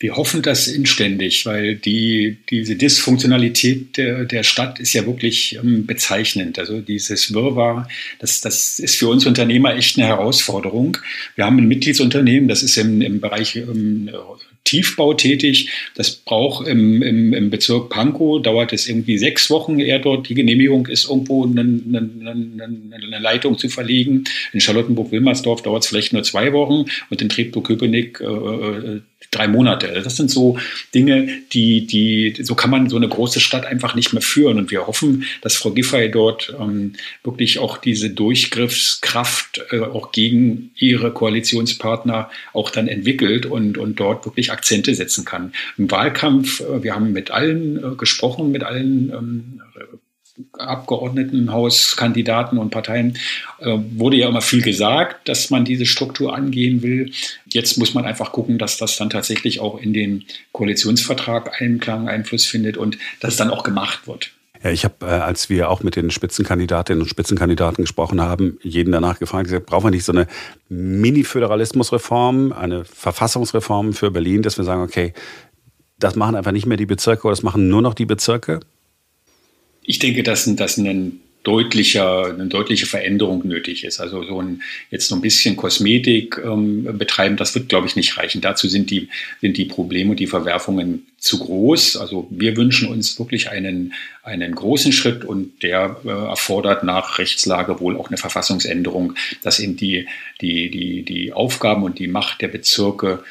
Wir 0.00 0.14
hoffen 0.14 0.42
das 0.42 0.68
inständig, 0.68 1.44
weil 1.44 1.74
die, 1.74 2.36
diese 2.50 2.76
Dysfunktionalität 2.76 3.96
der, 3.96 4.26
der 4.26 4.44
Stadt 4.44 4.78
ist 4.78 4.92
ja 4.92 5.04
wirklich 5.06 5.56
ähm, 5.56 5.86
bezeichnend. 5.86 6.56
Also 6.60 6.80
dieses 6.80 7.34
Wirrwarr, 7.34 7.88
das, 8.20 8.40
das 8.40 8.78
ist 8.78 8.94
für 8.94 9.08
uns 9.08 9.26
Unternehmer 9.26 9.74
echt 9.74 9.98
eine 9.98 10.06
Herausforderung. 10.06 10.98
Wir 11.34 11.46
haben 11.46 11.58
ein 11.58 11.66
Mitgliedsunternehmen, 11.66 12.48
das 12.48 12.62
ist 12.62 12.76
im, 12.76 13.02
im 13.02 13.20
Bereich 13.20 13.56
ähm, 13.56 14.08
Tiefbau 14.68 15.14
tätig. 15.14 15.70
Das 15.94 16.10
braucht 16.10 16.68
im, 16.68 17.02
im, 17.02 17.32
im 17.32 17.50
Bezirk 17.50 17.88
Pankow, 17.88 18.42
dauert 18.42 18.72
es 18.72 18.86
irgendwie 18.86 19.16
sechs 19.16 19.48
Wochen, 19.48 19.78
ehe 19.78 19.98
dort 19.98 20.28
die 20.28 20.34
Genehmigung 20.34 20.86
ist, 20.86 21.08
irgendwo 21.08 21.44
eine, 21.44 21.60
eine, 21.60 22.10
eine, 22.20 22.64
eine 22.64 23.18
Leitung 23.18 23.56
zu 23.56 23.70
verlegen. 23.70 24.24
In 24.52 24.60
Charlottenburg-Wilmersdorf 24.60 25.62
dauert 25.62 25.84
es 25.84 25.88
vielleicht 25.88 26.12
nur 26.12 26.22
zwei 26.22 26.52
Wochen 26.52 26.84
und 27.08 27.22
in 27.22 27.28
Treptow-Köpenick 27.28 28.20
äh, 28.20 28.24
äh 28.24 29.00
drei 29.30 29.48
Monate. 29.48 30.00
Das 30.02 30.16
sind 30.16 30.30
so 30.30 30.58
Dinge, 30.94 31.28
die, 31.52 31.86
die, 31.86 32.34
so 32.42 32.54
kann 32.54 32.70
man 32.70 32.88
so 32.88 32.96
eine 32.96 33.08
große 33.08 33.40
Stadt 33.40 33.66
einfach 33.66 33.94
nicht 33.94 34.12
mehr 34.12 34.22
führen. 34.22 34.58
Und 34.58 34.70
wir 34.70 34.86
hoffen, 34.86 35.24
dass 35.42 35.56
Frau 35.56 35.70
Giffey 35.70 36.10
dort 36.10 36.54
ähm, 36.58 36.94
wirklich 37.24 37.58
auch 37.58 37.78
diese 37.78 38.10
Durchgriffskraft 38.10 39.60
äh, 39.70 39.80
auch 39.80 40.12
gegen 40.12 40.70
ihre 40.76 41.12
Koalitionspartner 41.12 42.30
auch 42.52 42.70
dann 42.70 42.88
entwickelt 42.88 43.44
und, 43.44 43.76
und 43.76 44.00
dort 44.00 44.24
wirklich 44.24 44.52
Akzente 44.52 44.94
setzen 44.94 45.24
kann. 45.24 45.52
Im 45.76 45.90
Wahlkampf, 45.90 46.60
äh, 46.60 46.82
wir 46.82 46.94
haben 46.94 47.12
mit 47.12 47.30
allen 47.30 47.76
äh, 47.76 47.96
gesprochen, 47.96 48.50
mit 48.50 48.64
allen 48.64 49.10
ähm, 49.10 49.60
Abgeordnetenhauskandidaten 50.58 52.58
und 52.58 52.70
Parteien 52.70 53.18
äh, 53.58 53.78
wurde 53.96 54.16
ja 54.16 54.28
immer 54.28 54.40
viel 54.40 54.62
gesagt, 54.62 55.28
dass 55.28 55.50
man 55.50 55.64
diese 55.64 55.86
Struktur 55.86 56.34
angehen 56.34 56.82
will. 56.82 57.12
Jetzt 57.52 57.78
muss 57.78 57.94
man 57.94 58.04
einfach 58.04 58.32
gucken, 58.32 58.58
dass 58.58 58.76
das 58.76 58.96
dann 58.96 59.10
tatsächlich 59.10 59.60
auch 59.60 59.80
in 59.80 59.92
den 59.92 60.24
Koalitionsvertrag 60.52 61.60
Einklang, 61.60 62.08
Einfluss 62.08 62.46
findet 62.46 62.76
und 62.76 62.98
dass 63.20 63.32
es 63.32 63.38
dann 63.38 63.50
auch 63.50 63.62
gemacht 63.62 64.06
wird. 64.06 64.30
Ja, 64.62 64.70
ich 64.70 64.84
habe, 64.84 64.94
äh, 65.02 65.10
als 65.10 65.48
wir 65.48 65.70
auch 65.70 65.82
mit 65.82 65.94
den 65.94 66.10
Spitzenkandidatinnen 66.10 67.02
und 67.02 67.08
Spitzenkandidaten 67.08 67.84
gesprochen 67.84 68.20
haben, 68.20 68.58
jeden 68.62 68.92
danach 68.92 69.18
gefragt, 69.18 69.44
gesagt, 69.44 69.66
brauchen 69.66 69.86
wir 69.86 69.90
nicht 69.90 70.04
so 70.04 70.12
eine 70.12 70.26
Mini-Föderalismusreform, 70.68 72.52
eine 72.52 72.84
Verfassungsreform 72.84 73.92
für 73.92 74.10
Berlin, 74.10 74.42
dass 74.42 74.58
wir 74.58 74.64
sagen, 74.64 74.82
okay, 74.82 75.12
das 75.98 76.16
machen 76.16 76.34
einfach 76.34 76.52
nicht 76.52 76.66
mehr 76.66 76.76
die 76.76 76.86
Bezirke 76.86 77.26
oder 77.26 77.32
das 77.32 77.42
machen 77.42 77.68
nur 77.68 77.82
noch 77.82 77.94
die 77.94 78.06
Bezirke? 78.06 78.60
Ich 79.88 79.98
denke, 79.98 80.22
dass, 80.22 80.44
dass 80.54 80.76
ein 80.76 81.20
deutlicher, 81.44 82.26
eine 82.26 82.46
deutliche 82.48 82.84
Veränderung 82.84 83.48
nötig 83.48 83.82
ist. 83.84 84.00
Also 84.00 84.22
so 84.22 84.42
ein 84.42 84.60
jetzt 84.90 85.08
so 85.08 85.14
ein 85.14 85.22
bisschen 85.22 85.56
Kosmetik 85.56 86.38
ähm, 86.44 86.98
betreiben, 86.98 87.38
das 87.38 87.54
wird, 87.54 87.70
glaube 87.70 87.86
ich, 87.86 87.96
nicht 87.96 88.18
reichen. 88.18 88.42
Dazu 88.42 88.68
sind 88.68 88.90
die, 88.90 89.08
sind 89.40 89.56
die 89.56 89.64
Probleme 89.64 90.10
und 90.10 90.20
die 90.20 90.26
Verwerfungen 90.26 91.06
zu 91.16 91.38
groß. 91.38 91.96
Also 91.96 92.28
wir 92.30 92.54
wünschen 92.58 92.88
uns 92.88 93.18
wirklich 93.18 93.48
einen, 93.48 93.94
einen 94.22 94.54
großen 94.54 94.92
Schritt 94.92 95.24
und 95.24 95.62
der 95.62 95.96
äh, 96.04 96.08
erfordert 96.10 96.84
nach 96.84 97.18
Rechtslage 97.18 97.80
wohl 97.80 97.96
auch 97.96 98.08
eine 98.08 98.18
Verfassungsänderung, 98.18 99.14
dass 99.42 99.58
eben 99.58 99.78
die, 99.78 100.06
die, 100.42 100.70
die, 100.70 101.02
die 101.02 101.32
Aufgaben 101.32 101.82
und 101.82 101.98
die 101.98 102.08
Macht 102.08 102.42
der 102.42 102.48
Bezirke, 102.48 103.22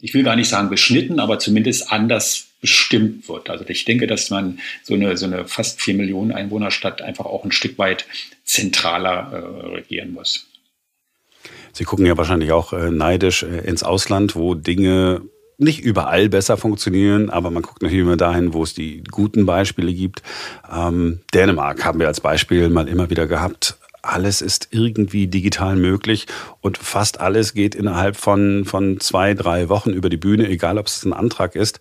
ich 0.00 0.14
will 0.14 0.22
gar 0.22 0.36
nicht 0.36 0.48
sagen 0.48 0.70
beschnitten, 0.70 1.18
aber 1.18 1.40
zumindest 1.40 1.90
anders 1.90 2.51
bestimmt 2.62 3.28
wird. 3.28 3.50
Also 3.50 3.64
ich 3.68 3.84
denke, 3.84 4.06
dass 4.06 4.30
man 4.30 4.60
so 4.82 4.94
eine, 4.94 5.18
so 5.18 5.26
eine 5.26 5.46
fast 5.46 5.82
vier 5.82 5.94
Millionen 5.94 6.32
Einwohnerstadt 6.32 7.02
einfach 7.02 7.26
auch 7.26 7.44
ein 7.44 7.52
Stück 7.52 7.76
weit 7.76 8.06
zentraler 8.44 9.32
äh, 9.32 9.66
regieren 9.76 10.14
muss. 10.14 10.46
Sie 11.72 11.84
gucken 11.84 12.06
ja 12.06 12.16
wahrscheinlich 12.16 12.52
auch 12.52 12.72
äh, 12.72 12.90
neidisch 12.90 13.42
äh, 13.42 13.58
ins 13.66 13.82
Ausland, 13.82 14.36
wo 14.36 14.54
Dinge 14.54 15.22
nicht 15.58 15.80
überall 15.80 16.28
besser 16.28 16.56
funktionieren, 16.56 17.30
aber 17.30 17.50
man 17.50 17.62
guckt 17.62 17.82
natürlich 17.82 18.04
immer 18.04 18.16
dahin, 18.16 18.52
wo 18.52 18.62
es 18.62 18.74
die 18.74 19.02
guten 19.10 19.44
Beispiele 19.44 19.92
gibt. 19.92 20.22
Ähm, 20.72 21.20
Dänemark 21.34 21.84
haben 21.84 21.98
wir 21.98 22.08
als 22.08 22.20
Beispiel 22.20 22.68
mal 22.68 22.88
immer 22.88 23.10
wieder 23.10 23.26
gehabt. 23.26 23.76
Alles 24.02 24.42
ist 24.42 24.68
irgendwie 24.72 25.28
digital 25.28 25.76
möglich 25.76 26.26
und 26.60 26.76
fast 26.76 27.20
alles 27.20 27.54
geht 27.54 27.74
innerhalb 27.76 28.16
von, 28.16 28.64
von 28.64 28.98
zwei, 28.98 29.34
drei 29.34 29.68
Wochen 29.68 29.90
über 29.90 30.08
die 30.08 30.16
Bühne, 30.16 30.48
egal 30.48 30.78
ob 30.78 30.88
es 30.88 31.04
ein 31.04 31.12
Antrag 31.12 31.54
ist. 31.54 31.78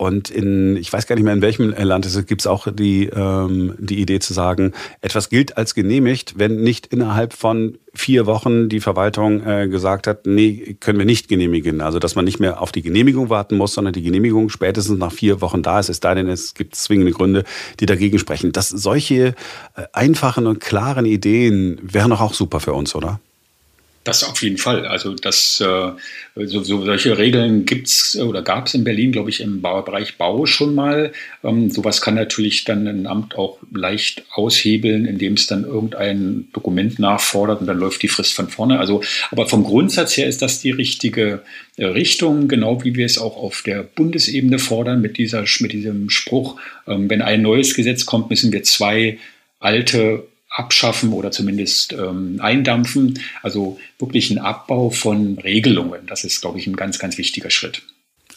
Und 0.00 0.30
in, 0.30 0.78
ich 0.78 0.90
weiß 0.90 1.06
gar 1.06 1.14
nicht 1.14 1.24
mehr, 1.24 1.34
in 1.34 1.42
welchem 1.42 1.74
Land 1.76 2.06
es 2.06 2.24
gibt 2.24 2.40
es 2.40 2.46
auch 2.46 2.68
die, 2.72 3.10
ähm, 3.14 3.74
die 3.78 4.00
Idee 4.00 4.18
zu 4.18 4.32
sagen, 4.32 4.72
etwas 5.02 5.28
gilt 5.28 5.58
als 5.58 5.74
genehmigt, 5.74 6.38
wenn 6.38 6.62
nicht 6.62 6.86
innerhalb 6.86 7.34
von 7.34 7.76
vier 7.92 8.24
Wochen 8.24 8.70
die 8.70 8.80
Verwaltung 8.80 9.46
äh, 9.46 9.68
gesagt 9.68 10.06
hat, 10.06 10.24
nee, 10.24 10.78
können 10.80 10.98
wir 10.98 11.04
nicht 11.04 11.28
genehmigen. 11.28 11.82
Also 11.82 11.98
dass 11.98 12.14
man 12.14 12.24
nicht 12.24 12.40
mehr 12.40 12.62
auf 12.62 12.72
die 12.72 12.80
Genehmigung 12.80 13.28
warten 13.28 13.58
muss, 13.58 13.74
sondern 13.74 13.92
die 13.92 14.00
Genehmigung 14.00 14.48
spätestens 14.48 14.98
nach 14.98 15.12
vier 15.12 15.42
Wochen 15.42 15.62
da 15.62 15.78
ist, 15.78 15.90
es 15.90 15.98
sei 16.02 16.14
denn, 16.14 16.28
es 16.28 16.54
gibt 16.54 16.76
zwingende 16.76 17.12
Gründe, 17.12 17.44
die 17.78 17.84
dagegen 17.84 18.18
sprechen. 18.18 18.52
Dass 18.52 18.70
solche 18.70 19.34
äh, 19.76 19.82
einfachen 19.92 20.46
und 20.46 20.60
klaren 20.60 21.04
Ideen 21.04 21.78
wären 21.82 22.08
doch 22.08 22.22
auch 22.22 22.32
super 22.32 22.60
für 22.60 22.72
uns, 22.72 22.94
oder? 22.94 23.20
Das 24.02 24.24
auf 24.24 24.42
jeden 24.42 24.56
Fall. 24.56 24.86
Also 24.86 25.14
das, 25.14 25.60
äh, 25.60 25.90
so, 26.34 26.62
so 26.62 26.84
solche 26.86 27.18
Regeln 27.18 27.66
gibt's 27.66 28.16
oder 28.16 28.40
gab 28.40 28.66
es 28.66 28.72
in 28.72 28.82
Berlin, 28.82 29.12
glaube 29.12 29.28
ich, 29.28 29.42
im 29.42 29.60
Bereich 29.60 30.16
Bau 30.16 30.46
schon 30.46 30.74
mal. 30.74 31.12
Ähm, 31.44 31.70
sowas 31.70 32.00
kann 32.00 32.14
natürlich 32.14 32.64
dann 32.64 32.86
ein 32.86 33.06
Amt 33.06 33.36
auch 33.36 33.58
leicht 33.74 34.24
aushebeln, 34.32 35.04
indem 35.04 35.34
es 35.34 35.46
dann 35.48 35.64
irgendein 35.64 36.48
Dokument 36.54 36.98
nachfordert 36.98 37.60
und 37.60 37.66
dann 37.66 37.78
läuft 37.78 38.02
die 38.02 38.08
Frist 38.08 38.32
von 38.32 38.48
vorne. 38.48 38.78
Also, 38.78 39.02
aber 39.30 39.46
vom 39.46 39.64
Grundsatz 39.64 40.16
her 40.16 40.26
ist 40.26 40.40
das 40.40 40.62
die 40.62 40.70
richtige 40.70 41.42
äh, 41.76 41.84
Richtung, 41.84 42.48
genau 42.48 42.82
wie 42.82 42.94
wir 42.94 43.04
es 43.04 43.18
auch 43.18 43.36
auf 43.36 43.60
der 43.60 43.82
Bundesebene 43.82 44.58
fordern 44.58 45.02
mit 45.02 45.18
dieser 45.18 45.44
mit 45.60 45.74
diesem 45.74 46.08
Spruch: 46.08 46.58
ähm, 46.86 47.10
Wenn 47.10 47.20
ein 47.20 47.42
neues 47.42 47.74
Gesetz 47.74 48.06
kommt, 48.06 48.30
müssen 48.30 48.50
wir 48.50 48.62
zwei 48.62 49.18
alte 49.58 50.24
abschaffen 50.50 51.12
oder 51.12 51.30
zumindest 51.30 51.92
ähm, 51.92 52.38
eindampfen. 52.40 53.20
Also 53.42 53.78
wirklich 53.98 54.30
ein 54.30 54.38
Abbau 54.38 54.90
von 54.90 55.38
Regelungen. 55.38 56.06
Das 56.06 56.24
ist, 56.24 56.40
glaube 56.40 56.58
ich, 56.58 56.66
ein 56.66 56.76
ganz, 56.76 56.98
ganz 56.98 57.16
wichtiger 57.18 57.50
Schritt. 57.50 57.82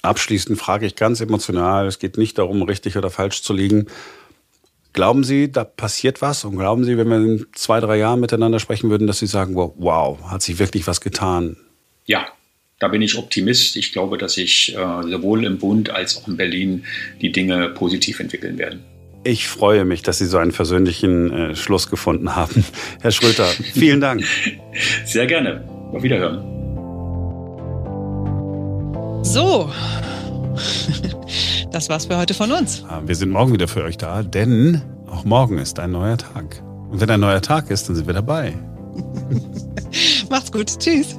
Abschließend 0.04 0.60
frage 0.60 0.86
ich 0.86 0.96
ganz 0.96 1.22
emotional, 1.22 1.88
es 1.88 1.98
geht 1.98 2.18
nicht 2.18 2.38
darum, 2.38 2.62
richtig 2.62 2.98
oder 2.98 3.10
falsch 3.10 3.42
zu 3.42 3.54
liegen. 3.54 3.88
Glauben 4.92 5.24
Sie, 5.24 5.52
da 5.52 5.64
passiert 5.64 6.22
was? 6.22 6.44
Und 6.46 6.58
glauben 6.58 6.84
Sie, 6.84 6.98
wenn 6.98 7.08
wir 7.08 7.18
in 7.18 7.46
zwei, 7.54 7.80
drei 7.80 7.98
Jahren 7.98 8.20
miteinander 8.20 8.60
sprechen 8.60 8.92
würden, 8.92 9.08
dass 9.08 9.20
Sie 9.20 9.28
sagen, 9.28 9.56
wow, 9.56 10.20
hat 10.30 10.44
sich 10.44 10.60
wirklich 10.60 10.86
was 10.86 11.02
getan? 11.02 11.58
Ja, 12.06 12.28
da 12.80 12.90
bin 12.90 13.02
ich 13.02 13.18
Optimist. 13.18 13.76
Ich 13.76 13.94
glaube, 13.94 14.18
dass 14.18 14.34
sich 14.34 14.76
äh, 14.76 15.04
sowohl 15.10 15.46
im 15.46 15.58
Bund 15.58 15.90
als 15.90 16.18
auch 16.18 16.28
in 16.28 16.38
Berlin 16.38 16.84
die 17.22 17.32
Dinge 17.32 17.70
positiv 17.70 18.20
entwickeln 18.20 18.58
werden. 18.58 18.84
Ich 19.26 19.48
freue 19.48 19.86
mich, 19.86 20.02
dass 20.02 20.18
Sie 20.18 20.26
so 20.26 20.38
einen 20.38 20.52
versöhnlichen 20.52 21.32
äh, 21.32 21.56
Schluss 21.56 21.90
gefunden 21.90 22.36
haben. 22.36 22.66
Herr 23.02 23.12
Schröter, 23.12 23.46
vielen 23.46 24.02
Dank. 24.02 24.24
Sehr 25.06 25.28
gerne. 25.28 25.64
Auf 25.94 26.04
Wiederhören. 26.04 26.44
So. 29.24 29.72
Das 31.72 31.90
war's 31.90 32.06
für 32.06 32.18
heute 32.18 32.36
von 32.36 32.52
uns. 32.52 32.86
Ah, 32.88 33.02
wir 33.04 33.16
sind 33.16 33.32
morgen 33.32 33.52
wieder 33.52 33.68
für 33.68 33.84
euch 33.84 33.98
da, 33.98 34.22
denn 34.22 34.84
auch 35.10 35.24
morgen 35.24 35.58
ist 35.58 35.80
ein 35.80 35.90
neuer 35.90 36.20
Tag. 36.20 36.62
Und 36.92 37.02
wenn 37.02 37.10
ein 37.10 37.20
neuer 37.20 37.42
Tag 37.42 37.72
ist, 37.72 37.90
dann 37.90 37.96
sind 37.96 38.06
wir 38.06 38.14
dabei. 38.14 38.54
Macht's 40.30 40.52
gut. 40.52 40.78
Tschüss. 40.78 41.18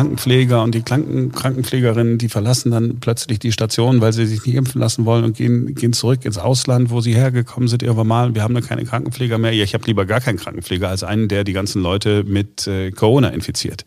Krankenpfleger 0.00 0.62
und 0.62 0.74
die 0.74 0.80
Kranken 0.80 1.30
Krankenpflegerinnen, 1.30 2.16
die 2.16 2.30
verlassen 2.30 2.70
dann 2.70 3.00
plötzlich 3.00 3.38
die 3.38 3.52
Station, 3.52 4.00
weil 4.00 4.14
sie 4.14 4.24
sich 4.24 4.46
nicht 4.46 4.54
impfen 4.54 4.80
lassen 4.80 5.04
wollen 5.04 5.24
und 5.24 5.36
gehen, 5.36 5.74
gehen 5.74 5.92
zurück 5.92 6.24
ins 6.24 6.38
Ausland, 6.38 6.88
wo 6.88 7.02
sie 7.02 7.14
hergekommen 7.14 7.68
sind 7.68 7.82
irgendwann 7.82 8.06
mal. 8.06 8.34
Wir 8.34 8.42
haben 8.42 8.54
dann 8.54 8.64
keine 8.64 8.86
Krankenpfleger 8.86 9.36
mehr. 9.36 9.52
Ja, 9.52 9.62
ich 9.62 9.74
habe 9.74 9.84
lieber 9.84 10.06
gar 10.06 10.22
keinen 10.22 10.38
Krankenpfleger 10.38 10.88
als 10.88 11.04
einen, 11.04 11.28
der 11.28 11.44
die 11.44 11.52
ganzen 11.52 11.82
Leute 11.82 12.24
mit 12.24 12.66
äh, 12.66 12.92
Corona 12.92 13.28
infiziert. 13.28 13.84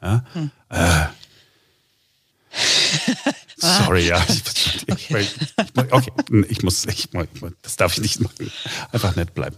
Ja? 0.00 0.24
Hm. 0.32 0.50
Äh. 0.68 1.06
Sorry, 3.56 4.06
ja. 4.06 4.24
Ich, 4.28 4.86
okay. 4.92 5.26
Ich, 5.26 5.92
okay, 5.92 6.12
ich 6.50 6.62
muss, 6.62 6.86
ich, 6.86 7.08
das 7.62 7.76
darf 7.76 7.94
ich 7.94 8.00
nicht 8.00 8.20
machen. 8.20 8.52
Einfach 8.92 9.16
nett 9.16 9.34
bleiben. 9.34 9.56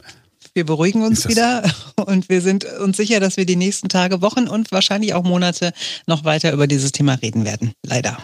Wir 0.54 0.64
beruhigen 0.64 1.02
uns 1.02 1.28
wieder 1.28 1.68
und 2.06 2.28
wir 2.28 2.40
sind 2.40 2.64
uns 2.64 2.96
sicher, 2.96 3.18
dass 3.18 3.36
wir 3.36 3.44
die 3.44 3.56
nächsten 3.56 3.88
Tage, 3.88 4.22
Wochen 4.22 4.46
und 4.46 4.70
wahrscheinlich 4.70 5.12
auch 5.14 5.24
Monate 5.24 5.72
noch 6.06 6.24
weiter 6.24 6.52
über 6.52 6.68
dieses 6.68 6.92
Thema 6.92 7.14
reden 7.14 7.44
werden. 7.44 7.72
Leider. 7.82 8.16